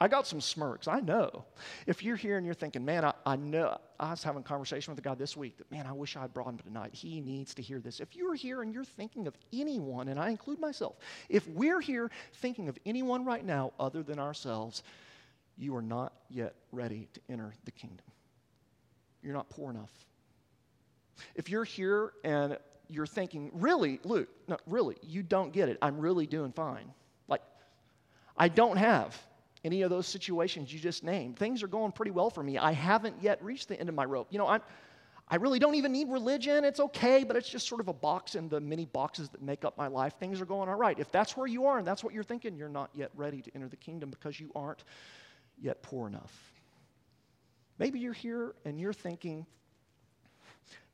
I 0.00 0.08
got 0.08 0.26
some 0.26 0.40
smirks. 0.40 0.88
I 0.88 1.00
know. 1.00 1.44
If 1.86 2.02
you're 2.02 2.16
here 2.16 2.36
and 2.36 2.44
you're 2.44 2.54
thinking, 2.54 2.84
man, 2.84 3.04
I, 3.04 3.14
I 3.24 3.36
know, 3.36 3.78
I 4.00 4.10
was 4.10 4.24
having 4.24 4.40
a 4.40 4.44
conversation 4.44 4.90
with 4.90 4.98
a 4.98 5.08
guy 5.08 5.14
this 5.14 5.36
week 5.36 5.56
that, 5.58 5.70
man, 5.70 5.86
I 5.86 5.92
wish 5.92 6.16
I 6.16 6.22
had 6.22 6.34
brought 6.34 6.48
him 6.48 6.58
tonight. 6.58 6.92
He 6.92 7.20
needs 7.20 7.54
to 7.54 7.62
hear 7.62 7.78
this. 7.78 8.00
If 8.00 8.16
you're 8.16 8.34
here 8.34 8.62
and 8.62 8.74
you're 8.74 8.84
thinking 8.84 9.28
of 9.28 9.36
anyone, 9.52 10.08
and 10.08 10.18
I 10.18 10.30
include 10.30 10.58
myself, 10.58 10.96
if 11.28 11.46
we're 11.48 11.80
here 11.80 12.10
thinking 12.34 12.68
of 12.68 12.76
anyone 12.84 13.24
right 13.24 13.44
now 13.44 13.72
other 13.78 14.02
than 14.02 14.18
ourselves, 14.18 14.82
you 15.56 15.76
are 15.76 15.82
not 15.82 16.12
yet 16.28 16.54
ready 16.72 17.08
to 17.12 17.20
enter 17.28 17.54
the 17.64 17.70
kingdom. 17.70 18.06
You're 19.22 19.34
not 19.34 19.48
poor 19.48 19.70
enough. 19.70 19.92
If 21.36 21.48
you're 21.48 21.64
here 21.64 22.12
and 22.24 22.58
you're 22.88 23.06
thinking, 23.06 23.52
really, 23.54 24.00
Luke, 24.02 24.28
no, 24.48 24.56
really, 24.66 24.96
you 25.02 25.22
don't 25.22 25.52
get 25.52 25.68
it. 25.68 25.78
I'm 25.80 25.98
really 25.98 26.26
doing 26.26 26.50
fine. 26.50 26.92
Like, 27.28 27.42
I 28.36 28.48
don't 28.48 28.76
have 28.76 29.16
any 29.64 29.82
of 29.82 29.90
those 29.90 30.06
situations 30.06 30.72
you 30.72 30.78
just 30.78 31.02
named. 31.02 31.38
Things 31.38 31.62
are 31.62 31.68
going 31.68 31.90
pretty 31.90 32.10
well 32.10 32.30
for 32.30 32.42
me. 32.42 32.58
I 32.58 32.72
haven't 32.72 33.16
yet 33.22 33.42
reached 33.42 33.68
the 33.68 33.80
end 33.80 33.88
of 33.88 33.94
my 33.94 34.04
rope. 34.04 34.28
You 34.30 34.38
know, 34.38 34.46
I'm, 34.46 34.60
I 35.26 35.36
really 35.36 35.58
don't 35.58 35.74
even 35.74 35.90
need 35.90 36.10
religion. 36.10 36.64
It's 36.64 36.80
okay, 36.80 37.24
but 37.24 37.34
it's 37.34 37.48
just 37.48 37.66
sort 37.66 37.80
of 37.80 37.88
a 37.88 37.92
box 37.94 38.34
in 38.34 38.48
the 38.50 38.60
many 38.60 38.84
boxes 38.84 39.30
that 39.30 39.40
make 39.42 39.64
up 39.64 39.76
my 39.78 39.86
life. 39.86 40.14
Things 40.20 40.40
are 40.40 40.44
going 40.44 40.68
all 40.68 40.74
right. 40.74 40.98
If 40.98 41.10
that's 41.10 41.34
where 41.34 41.46
you 41.46 41.64
are 41.64 41.78
and 41.78 41.86
that's 41.86 42.04
what 42.04 42.12
you're 42.12 42.22
thinking, 42.22 42.56
you're 42.56 42.68
not 42.68 42.90
yet 42.94 43.10
ready 43.14 43.40
to 43.40 43.50
enter 43.54 43.68
the 43.68 43.76
kingdom 43.76 44.10
because 44.10 44.38
you 44.38 44.50
aren't 44.54 44.84
yet 45.58 45.82
poor 45.82 46.06
enough. 46.06 46.52
Maybe 47.78 47.98
you're 47.98 48.12
here 48.12 48.54
and 48.66 48.78
you're 48.78 48.92
thinking, 48.92 49.46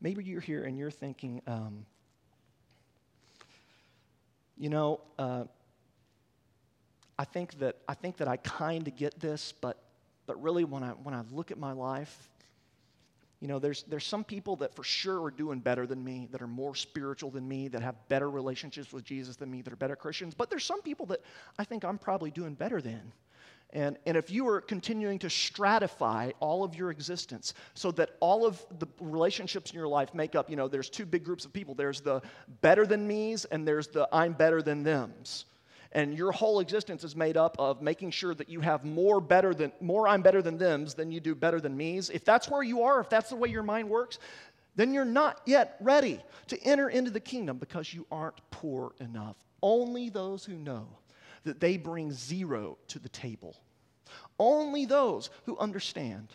maybe 0.00 0.22
you're 0.22 0.40
here 0.40 0.62
and 0.62 0.78
you're 0.78 0.92
thinking, 0.92 1.42
um, 1.48 1.84
you 4.56 4.68
know, 4.68 5.00
uh, 5.18 5.44
I 7.20 7.24
think 7.24 7.58
that 7.58 7.76
I 7.86 7.92
think 7.92 8.16
that 8.16 8.28
I 8.28 8.38
kind 8.38 8.88
of 8.88 8.96
get 8.96 9.20
this, 9.20 9.52
but 9.60 9.76
but 10.24 10.42
really 10.42 10.64
when 10.64 10.82
I 10.82 10.92
when 10.92 11.14
I 11.14 11.20
look 11.30 11.50
at 11.50 11.58
my 11.58 11.72
life, 11.72 12.30
you 13.40 13.46
know, 13.46 13.58
there's 13.58 13.82
there's 13.82 14.06
some 14.06 14.24
people 14.24 14.56
that 14.56 14.74
for 14.74 14.82
sure 14.82 15.22
are 15.24 15.30
doing 15.30 15.58
better 15.58 15.86
than 15.86 16.02
me, 16.02 16.28
that 16.30 16.40
are 16.40 16.46
more 16.46 16.74
spiritual 16.74 17.30
than 17.30 17.46
me, 17.46 17.68
that 17.68 17.82
have 17.82 17.94
better 18.08 18.30
relationships 18.30 18.90
with 18.90 19.04
Jesus 19.04 19.36
than 19.36 19.50
me, 19.50 19.60
that 19.60 19.70
are 19.70 19.76
better 19.76 19.96
Christians. 19.96 20.32
But 20.32 20.48
there's 20.48 20.64
some 20.64 20.80
people 20.80 21.04
that 21.06 21.20
I 21.58 21.64
think 21.64 21.84
I'm 21.84 21.98
probably 21.98 22.30
doing 22.30 22.54
better 22.54 22.80
than. 22.80 23.12
And, 23.74 23.98
and 24.06 24.16
if 24.16 24.30
you 24.30 24.48
are 24.48 24.62
continuing 24.62 25.18
to 25.18 25.26
stratify 25.26 26.32
all 26.40 26.64
of 26.64 26.74
your 26.74 26.90
existence 26.90 27.52
so 27.74 27.92
that 27.92 28.16
all 28.20 28.46
of 28.46 28.64
the 28.78 28.86
relationships 28.98 29.72
in 29.72 29.78
your 29.78 29.88
life 29.88 30.14
make 30.14 30.34
up, 30.34 30.48
you 30.48 30.56
know, 30.56 30.68
there's 30.68 30.88
two 30.88 31.04
big 31.04 31.22
groups 31.22 31.44
of 31.44 31.52
people 31.52 31.74
there's 31.74 32.00
the 32.00 32.22
better 32.62 32.86
than 32.86 33.06
me's 33.06 33.44
and 33.44 33.68
there's 33.68 33.88
the 33.88 34.08
I'm 34.10 34.32
better 34.32 34.62
than 34.62 34.82
them's 34.84 35.44
and 35.92 36.16
your 36.16 36.32
whole 36.32 36.60
existence 36.60 37.02
is 37.02 37.16
made 37.16 37.36
up 37.36 37.56
of 37.58 37.82
making 37.82 38.12
sure 38.12 38.34
that 38.34 38.48
you 38.48 38.60
have 38.60 38.84
more 38.84 39.20
better 39.20 39.52
than 39.52 39.72
more 39.80 40.06
I'm 40.06 40.22
better 40.22 40.42
than 40.42 40.56
them's 40.56 40.94
than 40.94 41.10
you 41.10 41.20
do 41.20 41.34
better 41.34 41.60
than 41.60 41.76
me's, 41.76 42.10
if 42.10 42.24
that's 42.24 42.48
where 42.48 42.62
you 42.62 42.82
are, 42.82 43.00
if 43.00 43.08
that's 43.08 43.30
the 43.30 43.36
way 43.36 43.48
your 43.48 43.62
mind 43.62 43.88
works, 43.88 44.18
then 44.76 44.94
you're 44.94 45.04
not 45.04 45.40
yet 45.46 45.76
ready 45.80 46.20
to 46.46 46.62
enter 46.62 46.88
into 46.88 47.10
the 47.10 47.20
kingdom 47.20 47.58
because 47.58 47.92
you 47.92 48.06
aren't 48.10 48.40
poor 48.50 48.92
enough. 49.00 49.36
Only 49.62 50.08
those 50.08 50.44
who 50.44 50.54
know 50.54 50.86
that 51.44 51.60
they 51.60 51.76
bring 51.76 52.12
zero 52.12 52.78
to 52.88 52.98
the 52.98 53.08
table. 53.08 53.56
Only 54.38 54.86
those 54.86 55.30
who 55.44 55.58
understand 55.58 56.32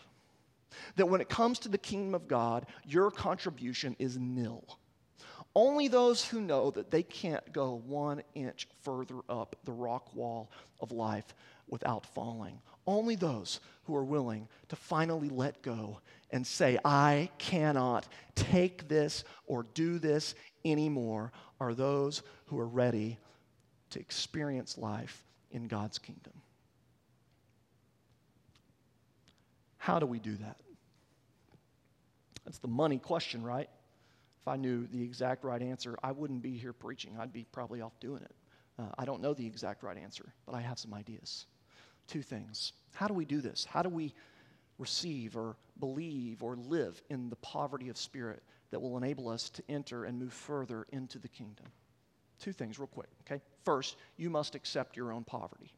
that 0.97 1.07
when 1.07 1.21
it 1.21 1.29
comes 1.29 1.59
to 1.59 1.69
the 1.69 1.77
kingdom 1.77 2.13
of 2.13 2.27
God, 2.27 2.65
your 2.85 3.09
contribution 3.09 3.95
is 3.99 4.17
nil. 4.17 4.77
Only 5.55 5.87
those 5.87 6.25
who 6.25 6.41
know 6.41 6.69
that 6.71 6.91
they 6.91 7.03
can't 7.03 7.53
go 7.53 7.81
one 7.85 8.21
inch 8.33 8.67
further 8.83 9.19
up 9.29 9.55
the 9.63 9.71
rock 9.71 10.13
wall 10.13 10.51
of 10.81 10.91
life 10.91 11.33
without 11.67 12.05
falling. 12.07 12.59
Only 12.85 13.15
those 13.15 13.61
who 13.85 13.95
are 13.95 14.03
willing 14.03 14.47
to 14.69 14.75
finally 14.75 15.29
let 15.29 15.61
go 15.61 15.99
and 16.31 16.45
say, 16.45 16.77
I 16.83 17.29
cannot 17.37 18.07
take 18.35 18.87
this 18.89 19.23
or 19.47 19.65
do 19.73 19.97
this 19.97 20.35
anymore, 20.65 21.31
are 21.59 21.73
those 21.73 22.21
who 22.47 22.59
are 22.59 22.67
ready 22.67 23.17
to 23.91 23.99
experience 23.99 24.77
life 24.77 25.23
in 25.51 25.67
God's 25.67 25.97
kingdom. 25.99 26.33
How 29.77 29.99
do 29.99 30.05
we 30.05 30.19
do 30.19 30.35
that? 30.35 30.59
That's 32.43 32.57
the 32.57 32.67
money 32.67 32.97
question, 32.97 33.43
right? 33.43 33.69
If 34.45 34.49
I 34.49 34.57
knew 34.57 34.85
the 34.85 35.01
exact 35.01 35.43
right 35.43 35.59
answer, 35.59 35.97
I 36.03 36.11
wouldn't 36.11 36.43
be 36.43 36.55
here 36.55 36.71
preaching. 36.71 37.17
I'd 37.19 37.33
be 37.33 37.47
probably 37.51 37.81
off 37.81 37.99
doing 37.99 38.21
it. 38.21 38.35
Uh, 38.77 38.83
I 38.95 39.03
don't 39.03 39.19
know 39.19 39.33
the 39.33 39.47
exact 39.47 39.81
right 39.81 39.97
answer, 39.97 40.33
but 40.45 40.53
I 40.53 40.61
have 40.61 40.77
some 40.77 40.93
ideas. 40.93 41.47
Two 42.05 42.21
things. 42.21 42.73
How 42.93 43.07
do 43.07 43.15
we 43.15 43.25
do 43.25 43.41
this? 43.41 43.65
How 43.65 43.81
do 43.81 43.89
we 43.89 44.13
receive 44.77 45.35
or 45.35 45.55
believe 45.79 46.43
or 46.43 46.57
live 46.57 47.01
in 47.09 47.27
the 47.31 47.37
poverty 47.37 47.89
of 47.89 47.97
spirit 47.97 48.43
that 48.69 48.79
will 48.79 48.97
enable 48.97 49.29
us 49.29 49.49
to 49.49 49.63
enter 49.67 50.05
and 50.05 50.19
move 50.19 50.33
further 50.33 50.85
into 50.91 51.17
the 51.17 51.27
kingdom? 51.27 51.65
Two 52.39 52.53
things, 52.53 52.77
real 52.77 52.85
quick, 52.85 53.09
okay? 53.25 53.41
First, 53.63 53.95
you 54.15 54.29
must 54.29 54.53
accept 54.53 54.95
your 54.95 55.11
own 55.11 55.23
poverty. 55.23 55.73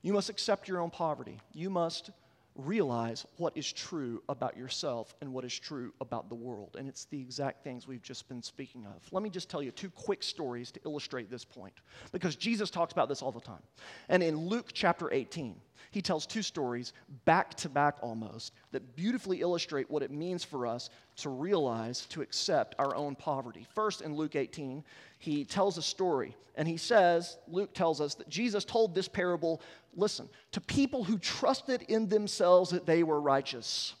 You 0.00 0.14
must 0.14 0.30
accept 0.30 0.68
your 0.68 0.80
own 0.80 0.88
poverty. 0.88 1.38
You 1.52 1.68
must 1.68 2.12
realize 2.58 3.24
what 3.36 3.56
is 3.56 3.72
true 3.72 4.20
about 4.28 4.56
yourself 4.56 5.14
and 5.20 5.32
what 5.32 5.44
is 5.44 5.56
true 5.56 5.94
about 6.00 6.28
the 6.28 6.34
world. 6.34 6.76
And 6.76 6.88
it's 6.88 7.04
the 7.04 7.20
exact 7.20 7.62
things 7.62 7.86
we've 7.86 8.02
just 8.02 8.28
been 8.28 8.42
speaking 8.42 8.84
of. 8.84 9.00
Let 9.12 9.22
me 9.22 9.30
just 9.30 9.48
tell 9.48 9.62
you 9.62 9.70
two 9.70 9.90
quick 9.90 10.24
stories 10.24 10.72
to 10.72 10.80
illustrate 10.84 11.30
this 11.30 11.44
point, 11.44 11.74
because 12.10 12.34
Jesus 12.34 12.68
talks 12.68 12.92
about 12.92 13.08
this 13.08 13.22
all 13.22 13.32
the 13.32 13.40
time. 13.40 13.62
And 14.08 14.22
in 14.22 14.36
Luke 14.36 14.70
chapter 14.74 15.12
18, 15.12 15.54
he 15.92 16.02
tells 16.02 16.26
two 16.26 16.42
stories 16.42 16.92
back 17.24 17.54
to 17.54 17.68
back 17.68 17.96
almost 18.02 18.52
that 18.72 18.96
beautifully 18.96 19.40
illustrate 19.40 19.88
what 19.88 20.02
it 20.02 20.10
means 20.10 20.42
for 20.42 20.66
us 20.66 20.90
to 21.18 21.30
realize, 21.30 22.06
to 22.06 22.22
accept 22.22 22.74
our 22.78 22.94
own 22.94 23.14
poverty. 23.14 23.66
First, 23.74 24.00
in 24.02 24.14
Luke 24.14 24.36
18, 24.36 24.84
he 25.18 25.44
tells 25.44 25.78
a 25.78 25.82
story, 25.82 26.36
and 26.54 26.66
he 26.66 26.76
says, 26.76 27.38
Luke 27.48 27.74
tells 27.74 28.00
us 28.00 28.14
that 28.14 28.28
Jesus 28.28 28.64
told 28.64 28.94
this 28.94 29.08
parable, 29.08 29.60
listen, 29.94 30.28
to 30.52 30.60
people 30.60 31.04
who 31.04 31.18
trusted 31.18 31.82
in 31.82 32.08
themselves 32.08 32.70
that 32.70 32.86
they 32.86 33.02
were 33.02 33.20
righteous 33.20 33.94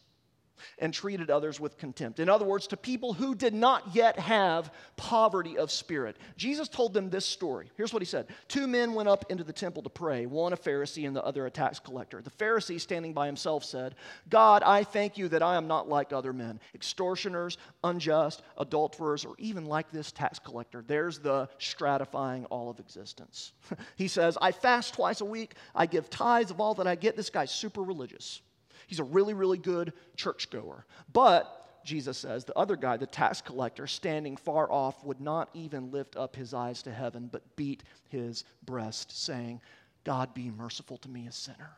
and 0.78 0.92
treated 0.92 1.30
others 1.30 1.60
with 1.60 1.78
contempt. 1.78 2.20
In 2.20 2.28
other 2.28 2.44
words, 2.44 2.66
to 2.68 2.76
people 2.76 3.12
who 3.12 3.34
did 3.34 3.54
not 3.54 3.94
yet 3.94 4.18
have 4.18 4.72
poverty 4.96 5.58
of 5.58 5.70
spirit. 5.70 6.16
Jesus 6.36 6.68
told 6.68 6.94
them 6.94 7.10
this 7.10 7.26
story. 7.26 7.70
Here's 7.76 7.92
what 7.92 8.02
he 8.02 8.06
said 8.06 8.26
Two 8.48 8.66
men 8.66 8.94
went 8.94 9.08
up 9.08 9.24
into 9.30 9.44
the 9.44 9.52
temple 9.52 9.82
to 9.82 9.88
pray, 9.88 10.26
one 10.26 10.52
a 10.52 10.56
Pharisee 10.56 11.06
and 11.06 11.14
the 11.14 11.24
other 11.24 11.46
a 11.46 11.50
tax 11.50 11.78
collector. 11.78 12.22
The 12.22 12.30
Pharisee, 12.30 12.80
standing 12.80 13.12
by 13.12 13.26
himself, 13.26 13.64
said, 13.64 13.94
God, 14.28 14.62
I 14.62 14.84
thank 14.84 15.18
you 15.18 15.28
that 15.28 15.42
I 15.42 15.56
am 15.56 15.66
not 15.66 15.88
like 15.88 16.12
other 16.12 16.32
men, 16.32 16.60
extortioners, 16.74 17.58
unjust, 17.84 18.42
adulterers, 18.56 19.24
or 19.24 19.34
even 19.38 19.66
like 19.66 19.90
this 19.90 20.12
tax 20.12 20.38
collector. 20.38 20.84
There's 20.86 21.18
the 21.18 21.48
stratifying 21.58 22.46
all 22.50 22.70
of 22.70 22.78
existence. 22.80 23.52
he 23.96 24.08
says, 24.08 24.38
I 24.40 24.52
fast 24.52 24.94
twice 24.94 25.20
a 25.20 25.24
week, 25.24 25.54
I 25.74 25.86
give 25.86 26.10
tithes 26.10 26.50
of 26.50 26.60
all 26.60 26.74
that 26.74 26.86
I 26.86 26.94
get. 26.94 27.16
This 27.16 27.30
guy's 27.30 27.50
super 27.50 27.82
religious. 27.82 28.40
He's 28.88 28.98
a 28.98 29.04
really, 29.04 29.34
really 29.34 29.58
good 29.58 29.92
churchgoer. 30.16 30.86
But, 31.12 31.84
Jesus 31.84 32.18
says, 32.18 32.44
the 32.44 32.58
other 32.58 32.74
guy, 32.74 32.96
the 32.96 33.06
tax 33.06 33.42
collector, 33.42 33.86
standing 33.86 34.36
far 34.36 34.72
off, 34.72 35.04
would 35.04 35.20
not 35.20 35.50
even 35.52 35.92
lift 35.92 36.16
up 36.16 36.34
his 36.34 36.54
eyes 36.54 36.82
to 36.82 36.90
heaven, 36.90 37.28
but 37.30 37.54
beat 37.54 37.84
his 38.08 38.44
breast, 38.64 39.24
saying, 39.24 39.60
God, 40.04 40.32
be 40.32 40.50
merciful 40.50 40.96
to 40.98 41.08
me, 41.08 41.26
a 41.26 41.32
sinner. 41.32 41.76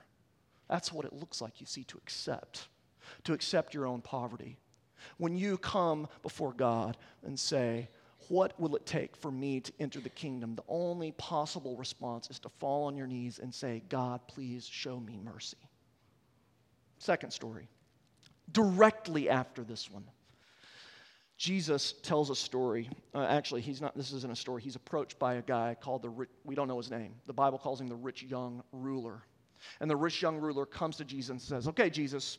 That's 0.68 0.92
what 0.92 1.04
it 1.04 1.12
looks 1.12 1.40
like, 1.40 1.60
you 1.60 1.66
see, 1.66 1.82
to 1.84 1.98
accept, 1.98 2.68
to 3.24 3.32
accept 3.32 3.74
your 3.74 3.86
own 3.86 4.02
poverty. 4.02 4.56
When 5.18 5.36
you 5.36 5.58
come 5.58 6.06
before 6.22 6.52
God 6.52 6.96
and 7.24 7.36
say, 7.36 7.88
what 8.28 8.58
will 8.60 8.76
it 8.76 8.86
take 8.86 9.16
for 9.16 9.32
me 9.32 9.58
to 9.58 9.72
enter 9.80 9.98
the 9.98 10.10
kingdom? 10.10 10.54
The 10.54 10.62
only 10.68 11.10
possible 11.10 11.76
response 11.76 12.30
is 12.30 12.38
to 12.40 12.48
fall 12.60 12.84
on 12.84 12.96
your 12.96 13.08
knees 13.08 13.40
and 13.40 13.52
say, 13.52 13.82
God, 13.88 14.20
please 14.28 14.64
show 14.64 15.00
me 15.00 15.18
mercy. 15.24 15.56
Second 17.00 17.32
story. 17.32 17.66
Directly 18.52 19.30
after 19.30 19.64
this 19.64 19.90
one, 19.90 20.04
Jesus 21.38 21.94
tells 22.02 22.28
a 22.28 22.36
story. 22.36 22.90
Uh, 23.14 23.24
actually, 23.24 23.62
he's 23.62 23.80
not, 23.80 23.96
this 23.96 24.12
isn't 24.12 24.30
a 24.30 24.36
story. 24.36 24.60
He's 24.60 24.76
approached 24.76 25.18
by 25.18 25.34
a 25.34 25.42
guy 25.42 25.74
called 25.80 26.02
the, 26.02 26.10
Rich, 26.10 26.28
we 26.44 26.54
don't 26.54 26.68
know 26.68 26.76
his 26.76 26.90
name. 26.90 27.14
The 27.26 27.32
Bible 27.32 27.58
calls 27.58 27.80
him 27.80 27.88
the 27.88 27.96
rich 27.96 28.22
young 28.22 28.62
ruler. 28.70 29.22
And 29.80 29.90
the 29.90 29.96
rich 29.96 30.20
young 30.20 30.36
ruler 30.36 30.66
comes 30.66 30.98
to 30.98 31.04
Jesus 31.06 31.30
and 31.30 31.40
says, 31.40 31.66
Okay, 31.68 31.88
Jesus, 31.88 32.36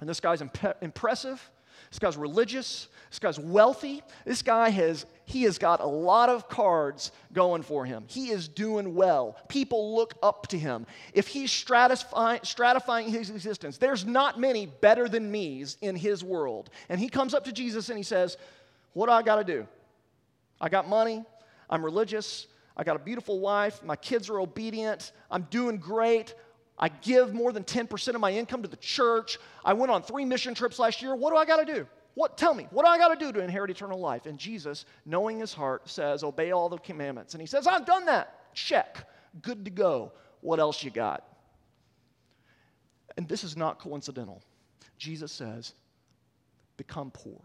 and 0.00 0.08
this 0.08 0.18
guy's 0.18 0.40
imp- 0.40 0.82
impressive. 0.82 1.48
This 1.90 1.98
guy's 1.98 2.16
religious. 2.16 2.88
This 3.10 3.18
guy's 3.18 3.38
wealthy. 3.38 4.02
This 4.24 4.42
guy 4.42 4.70
has 4.70 5.06
he 5.26 5.44
has 5.44 5.56
got 5.56 5.80
a 5.80 5.86
lot 5.86 6.28
of 6.28 6.48
cards 6.48 7.10
going 7.32 7.62
for 7.62 7.86
him. 7.86 8.04
He 8.08 8.28
is 8.28 8.46
doing 8.48 8.94
well. 8.94 9.36
People 9.48 9.94
look 9.96 10.14
up 10.22 10.48
to 10.48 10.58
him. 10.58 10.86
If 11.14 11.28
he's 11.28 11.50
stratifying, 11.50 12.40
stratifying 12.42 13.08
his 13.08 13.30
existence, 13.30 13.78
there's 13.78 14.04
not 14.04 14.38
many 14.38 14.66
better 14.66 15.08
than 15.08 15.30
me's 15.30 15.78
in 15.80 15.96
his 15.96 16.22
world. 16.22 16.70
And 16.88 17.00
he 17.00 17.08
comes 17.08 17.32
up 17.34 17.44
to 17.44 17.52
Jesus 17.52 17.88
and 17.88 17.96
he 17.96 18.04
says, 18.04 18.36
"What 18.92 19.06
do 19.06 19.12
I 19.12 19.22
got 19.22 19.36
to 19.36 19.44
do? 19.44 19.66
I 20.60 20.68
got 20.68 20.88
money. 20.88 21.24
I'm 21.70 21.84
religious. 21.84 22.46
I 22.76 22.84
got 22.84 22.96
a 22.96 22.98
beautiful 23.00 23.38
wife. 23.38 23.82
My 23.82 23.96
kids 23.96 24.28
are 24.28 24.40
obedient. 24.40 25.12
I'm 25.30 25.42
doing 25.50 25.78
great. 25.78 26.34
I 26.78 26.88
give 26.88 27.32
more 27.32 27.52
than 27.52 27.64
10% 27.64 28.14
of 28.14 28.20
my 28.20 28.32
income 28.32 28.62
to 28.62 28.68
the 28.68 28.76
church. 28.76 29.38
I 29.64 29.74
went 29.74 29.92
on 29.92 30.02
three 30.02 30.24
mission 30.24 30.54
trips 30.54 30.78
last 30.78 31.02
year. 31.02 31.14
What 31.14 31.30
do 31.30 31.36
I 31.36 31.44
got 31.44 31.64
to 31.64 31.72
do? 31.72 31.86
What 32.14 32.36
tell 32.36 32.54
me, 32.54 32.68
what 32.70 32.84
do 32.84 32.88
I 32.88 32.98
got 32.98 33.08
to 33.08 33.24
do 33.24 33.32
to 33.32 33.40
inherit 33.40 33.70
eternal 33.70 33.98
life? 33.98 34.26
And 34.26 34.38
Jesus, 34.38 34.84
knowing 35.04 35.40
his 35.40 35.52
heart, 35.52 35.88
says, 35.88 36.22
Obey 36.22 36.52
all 36.52 36.68
the 36.68 36.78
commandments. 36.78 37.34
And 37.34 37.40
he 37.40 37.46
says, 37.46 37.66
I've 37.66 37.86
done 37.86 38.06
that. 38.06 38.54
Check. 38.54 39.08
Good 39.42 39.64
to 39.64 39.70
go. 39.70 40.12
What 40.40 40.60
else 40.60 40.82
you 40.84 40.90
got? 40.90 41.26
And 43.16 43.28
this 43.28 43.44
is 43.44 43.56
not 43.56 43.78
coincidental. 43.78 44.42
Jesus 44.96 45.32
says, 45.32 45.74
Become 46.76 47.10
poor. 47.10 47.40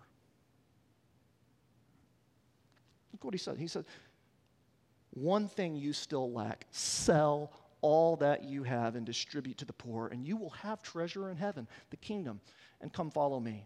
Look 3.11 3.23
what 3.23 3.33
he 3.33 3.39
said. 3.39 3.57
He 3.57 3.67
said, 3.67 3.85
One 5.11 5.47
thing 5.47 5.75
you 5.75 5.93
still 5.93 6.31
lack 6.31 6.65
sell 6.71 7.51
all 7.81 8.15
that 8.17 8.43
you 8.43 8.63
have 8.63 8.95
and 8.95 9.05
distribute 9.05 9.57
to 9.57 9.65
the 9.65 9.73
poor, 9.73 10.07
and 10.07 10.25
you 10.25 10.35
will 10.37 10.49
have 10.51 10.81
treasure 10.81 11.29
in 11.29 11.37
heaven, 11.37 11.67
the 11.89 11.97
kingdom, 11.97 12.39
and 12.81 12.91
come 12.93 13.09
follow 13.09 13.39
me. 13.39 13.65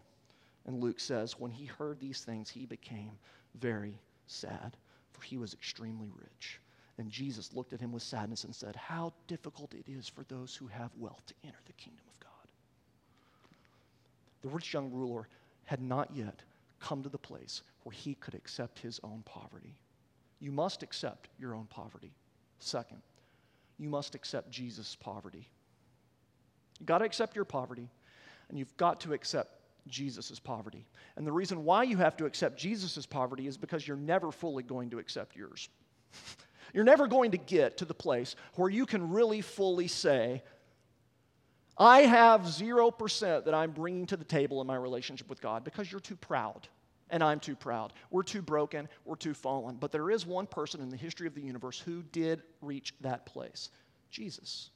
And 0.66 0.80
Luke 0.80 1.00
says, 1.00 1.38
when 1.38 1.50
he 1.50 1.66
heard 1.66 2.00
these 2.00 2.22
things, 2.22 2.48
he 2.48 2.64
became 2.64 3.12
very 3.60 3.98
sad, 4.26 4.76
for 5.12 5.22
he 5.22 5.36
was 5.36 5.52
extremely 5.52 6.10
rich. 6.14 6.60
And 6.98 7.10
Jesus 7.10 7.54
looked 7.54 7.72
at 7.72 7.80
him 7.80 7.92
with 7.92 8.02
sadness 8.02 8.44
and 8.44 8.54
said, 8.54 8.76
How 8.76 9.12
difficult 9.26 9.74
it 9.74 9.88
is 9.88 10.08
for 10.08 10.22
those 10.24 10.54
who 10.54 10.68
have 10.68 10.90
wealth 10.96 11.26
to 11.26 11.34
enter 11.44 11.58
the 11.66 11.72
kingdom 11.72 12.04
of 12.08 12.20
God. 12.20 12.30
The 14.42 14.48
rich 14.48 14.72
young 14.72 14.92
ruler 14.92 15.28
had 15.64 15.82
not 15.82 16.14
yet 16.14 16.42
come 16.78 17.02
to 17.02 17.08
the 17.08 17.18
place 17.18 17.62
where 17.82 17.92
he 17.92 18.14
could 18.14 18.34
accept 18.34 18.78
his 18.78 19.00
own 19.02 19.22
poverty. 19.24 19.74
You 20.40 20.52
must 20.52 20.82
accept 20.82 21.28
your 21.38 21.54
own 21.54 21.66
poverty. 21.66 22.12
Second, 22.58 23.02
you 23.78 23.88
must 23.88 24.14
accept 24.14 24.50
Jesus' 24.50 24.96
poverty. 24.96 25.48
You've 26.78 26.86
got 26.86 26.98
to 26.98 27.04
accept 27.04 27.36
your 27.36 27.44
poverty, 27.44 27.88
and 28.48 28.58
you've 28.58 28.76
got 28.76 29.00
to 29.00 29.12
accept 29.12 29.60
Jesus' 29.86 30.38
poverty. 30.40 30.86
And 31.16 31.26
the 31.26 31.32
reason 31.32 31.64
why 31.64 31.82
you 31.84 31.96
have 31.98 32.16
to 32.16 32.26
accept 32.26 32.58
Jesus' 32.58 33.06
poverty 33.06 33.46
is 33.46 33.56
because 33.56 33.86
you're 33.86 33.96
never 33.96 34.32
fully 34.32 34.62
going 34.62 34.90
to 34.90 34.98
accept 34.98 35.36
yours. 35.36 35.68
You're 36.72 36.82
never 36.82 37.06
going 37.06 37.30
to 37.30 37.38
get 37.38 37.76
to 37.76 37.84
the 37.84 37.94
place 37.94 38.34
where 38.54 38.68
you 38.68 38.84
can 38.84 39.10
really 39.10 39.42
fully 39.42 39.86
say, 39.86 40.42
I 41.78 42.00
have 42.00 42.40
0% 42.40 43.44
that 43.44 43.54
I'm 43.54 43.70
bringing 43.70 44.06
to 44.06 44.16
the 44.16 44.24
table 44.24 44.60
in 44.60 44.66
my 44.66 44.74
relationship 44.74 45.28
with 45.28 45.40
God 45.40 45.62
because 45.62 45.92
you're 45.92 46.00
too 46.00 46.16
proud 46.16 46.66
and 47.14 47.22
I'm 47.22 47.38
too 47.38 47.54
proud. 47.54 47.92
We're 48.10 48.24
too 48.24 48.42
broken, 48.42 48.88
we're 49.04 49.14
too 49.14 49.34
fallen. 49.34 49.76
But 49.76 49.92
there 49.92 50.10
is 50.10 50.26
one 50.26 50.48
person 50.48 50.80
in 50.80 50.88
the 50.88 50.96
history 50.96 51.28
of 51.28 51.34
the 51.36 51.40
universe 51.40 51.78
who 51.78 52.02
did 52.02 52.42
reach 52.60 52.92
that 53.02 53.24
place 53.24 53.70
Jesus. 54.10 54.70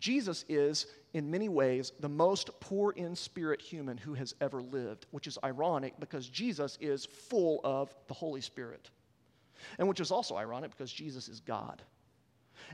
Jesus 0.00 0.44
is, 0.48 0.86
in 1.12 1.30
many 1.30 1.48
ways, 1.48 1.92
the 2.00 2.08
most 2.08 2.50
poor 2.58 2.90
in 2.92 3.14
spirit 3.14 3.60
human 3.60 3.96
who 3.96 4.14
has 4.14 4.34
ever 4.40 4.62
lived, 4.62 5.06
which 5.12 5.28
is 5.28 5.38
ironic 5.44 5.94
because 6.00 6.28
Jesus 6.28 6.76
is 6.80 7.04
full 7.04 7.60
of 7.62 7.94
the 8.08 8.14
Holy 8.14 8.40
Spirit. 8.40 8.90
And 9.78 9.86
which 9.86 10.00
is 10.00 10.10
also 10.10 10.36
ironic 10.36 10.72
because 10.72 10.92
Jesus 10.92 11.28
is 11.28 11.38
God. 11.38 11.82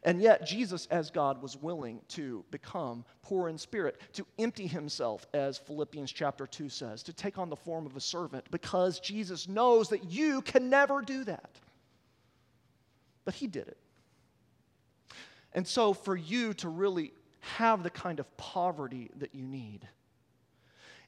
And 0.03 0.21
yet, 0.21 0.47
Jesus, 0.47 0.87
as 0.87 1.11
God, 1.11 1.43
was 1.43 1.57
willing 1.57 2.01
to 2.09 2.45
become 2.51 3.05
poor 3.23 3.49
in 3.49 3.59
spirit, 3.59 4.01
to 4.15 4.27
empty 4.39 4.67
himself, 4.67 5.27
as 5.35 5.59
Philippians 5.59 6.13
chapter 6.13 6.47
2 6.47 6.69
says, 6.69 7.03
to 7.05 7.13
take 7.13 7.39
on 7.39 7.51
the 7.51 7.57
form 7.57 7.87
of 7.87 7.97
a 7.97 8.01
servant, 8.01 8.51
because 8.51 9.01
Jesus 9.01 9.49
knows 9.49 9.89
that 9.91 10.05
you 10.11 10.43
can 10.43 10.71
never 10.71 11.03
do 11.03 11.25
that. 11.25 11.51
But 13.25 13.35
he 13.35 13.47
did 13.47 13.69
it. 13.69 13.79
And 15.53 15.67
so, 15.67 15.93
for 15.93 16.17
you 16.17 16.55
to 16.55 16.69
really 16.69 17.13
have 17.41 17.83
the 17.83 17.91
kind 17.91 18.21
of 18.21 18.37
poverty 18.37 19.11
that 19.17 19.35
you 19.35 19.47
need, 19.47 19.89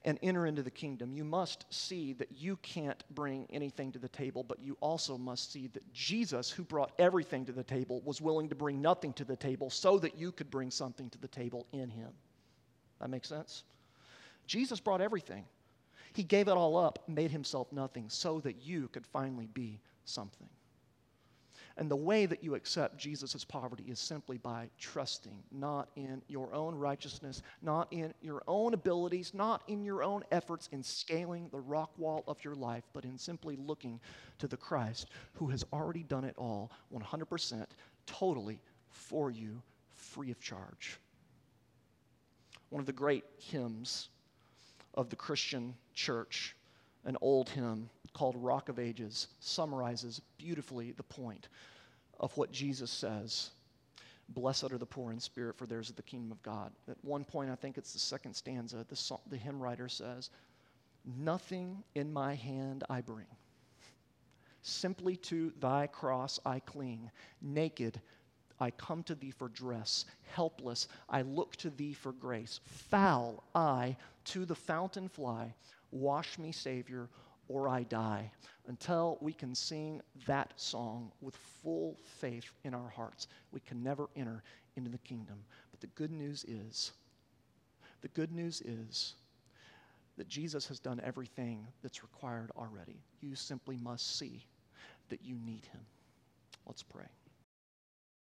and 0.05 0.19
enter 0.23 0.47
into 0.47 0.63
the 0.63 0.71
kingdom, 0.71 1.13
you 1.13 1.25
must 1.25 1.65
see 1.71 2.13
that 2.15 2.33
you 2.33 2.57
can't 2.57 3.05
bring 3.11 3.47
anything 3.51 3.93
to 3.93 3.99
the 3.99 4.09
table, 4.09 4.43
but 4.43 4.61
you 4.61 4.77
also 4.81 5.17
must 5.17 5.53
see 5.53 5.69
that 5.69 5.93
Jesus, 5.93 6.51
who 6.51 6.65
brought 6.65 6.93
everything 6.99 7.45
to 7.47 7.53
the 7.53 7.63
table, 7.63 8.01
was 8.05 8.21
willing 8.21 8.49
to 8.49 8.55
bring 8.55 8.83
nothing 8.83 9.13
to 9.15 9.25
the 9.25 9.37
table 9.37 9.71
so 9.71 9.99
that 9.99 10.17
you 10.17 10.33
could 10.33 10.51
bring 10.51 10.71
something 10.71 11.09
to 11.11 11.19
the 11.19 11.29
table 11.29 11.67
in 11.73 11.89
him. 11.89 12.11
That 13.01 13.11
makes 13.11 13.29
sense? 13.29 13.65
Jesus 14.47 14.81
brought 14.81 15.01
everything. 15.01 15.45
He 16.15 16.23
gave 16.23 16.49
it 16.49 16.53
all 16.53 16.77
up, 16.77 16.99
made 17.09 17.31
himself 17.31 17.73
nothing, 17.73 18.07
so 18.09 18.41
that 18.41 18.63
you 18.63 18.89
could 18.89 19.07
finally 19.07 19.49
be 19.55 19.81
something. 20.05 20.49
And 21.77 21.91
the 21.91 21.97
way 21.97 22.27
that 22.27 22.45
you 22.45 22.55
accept 22.55 22.99
Jesus' 22.99 23.45
poverty 23.45 23.85
is 23.89 23.99
simply 23.99 24.37
by 24.37 24.69
trusting, 24.79 25.43
not 25.51 25.89
in 25.97 26.23
your 26.29 26.55
own 26.55 26.75
righteousness, 26.75 27.43
not 27.63 27.89
in 27.91 28.13
your 28.21 28.43
own 28.47 28.75
abilities, 28.75 29.33
not 29.33 29.63
in 29.69 29.85
your 29.85 30.03
own 30.03 30.23
efforts 30.31 30.69
in 30.73 30.83
scaling 30.83 31.49
the 31.51 31.61
rock 31.61 31.91
wall 31.97 32.25
of 32.27 32.43
your 32.45 32.55
life, 32.55 32.85
but 32.93 33.05
in 33.05 33.17
simply 33.17 33.57
looking 33.57 34.01
to 34.39 34.47
the 34.47 34.57
Christ 34.57 35.09
who 35.35 35.47
has 35.49 35.65
already 35.73 36.03
done 36.03 36.25
it 36.25 36.35
all 36.37 36.71
100% 36.95 37.67
totally 38.07 38.61
for 38.91 39.31
you, 39.31 39.63
free 39.91 40.31
of 40.31 40.41
charge. 40.41 40.99
One 42.69 42.81
of 42.81 42.87
the 42.87 42.93
great 42.93 43.25
hymns 43.39 44.09
of 44.95 45.09
the 45.09 45.17
Christian 45.17 45.75
church, 45.95 46.55
an 47.05 47.17
old 47.21 47.49
hymn 47.49 47.89
called 48.13 48.37
Rock 48.37 48.69
of 48.69 48.79
Ages 48.79 49.29
summarizes 49.41 50.21
beautifully 50.39 50.93
the 50.93 51.03
point 51.03 51.49
of 52.21 52.37
what 52.37 52.53
Jesus 52.53 52.91
says. 52.91 53.51
Blessed 54.29 54.73
are 54.73 54.79
the 54.79 54.87
poor 54.87 55.13
in 55.13 55.21
spirit, 55.21 55.57
for 55.57 55.67
theirs 55.67 55.89
is 55.89 55.95
the 55.95 56.03
kingdom 56.03 56.33
of 56.33 56.43
God. 56.43 56.73
At 56.89 56.97
one 57.03 57.25
point, 57.25 57.51
I 57.51 57.55
think 57.55 57.77
it's 57.77 57.93
the 57.93 57.99
second 57.99 58.35
stanza, 58.35 58.85
the, 58.89 58.97
song, 58.97 59.21
the 59.29 59.37
hymn 59.37 59.61
writer 59.61 59.89
says, 59.89 60.31
Nothing 61.05 61.83
in 61.95 62.13
my 62.13 62.35
hand 62.35 62.85
I 62.89 63.01
bring. 63.01 63.27
Simply 64.63 65.17
to 65.17 65.53
thy 65.61 65.89
cross 65.89 66.39
I 66.47 66.61
cling. 66.61 67.11
Naked, 67.41 68.01
I 68.61 68.71
come 68.71 69.03
to 69.05 69.17
thee 69.17 69.33
for 69.33 69.49
dress. 69.49 70.05
Helpless, 70.35 70.87
I 71.09 71.23
look 71.23 71.57
to 71.57 71.71
thee 71.71 71.93
for 71.93 72.13
grace. 72.13 72.61
Foul, 72.65 73.43
I 73.55 73.97
to 74.27 74.45
the 74.45 74.55
fountain 74.55 75.09
fly. 75.09 75.53
Wash 75.91 76.39
me, 76.39 76.53
Savior, 76.53 77.09
or 77.49 77.69
I 77.69 77.83
die, 77.83 78.31
until 78.67 79.19
we 79.21 79.33
can 79.33 79.55
sing 79.55 80.01
that 80.27 80.53
song 80.57 81.11
with 81.21 81.37
full 81.63 81.99
faith 82.19 82.51
in 82.65 82.75
our 82.75 82.89
hearts, 82.89 83.29
we 83.51 83.61
can 83.61 83.83
never 83.83 84.09
enter 84.17 84.43
into 84.77 84.91
the 84.91 84.99
kingdom. 84.99 85.37
But 85.71 85.81
the 85.81 85.89
good 85.89 86.11
news 86.11 86.45
is, 86.45 86.93
the 88.01 88.09
good 88.09 88.33
news 88.33 88.61
is 88.63 89.15
that 90.17 90.29
Jesus 90.29 90.67
has 90.69 90.79
done 90.79 91.01
everything 91.05 91.67
that's 91.83 92.03
required 92.03 92.51
already. 92.57 93.01
You 93.21 93.35
simply 93.35 93.77
must 93.77 94.19
see 94.19 94.45
that 95.09 95.25
you 95.25 95.37
need 95.45 95.65
him. 95.67 95.81
Let's 96.67 96.83
pray. 96.83 97.07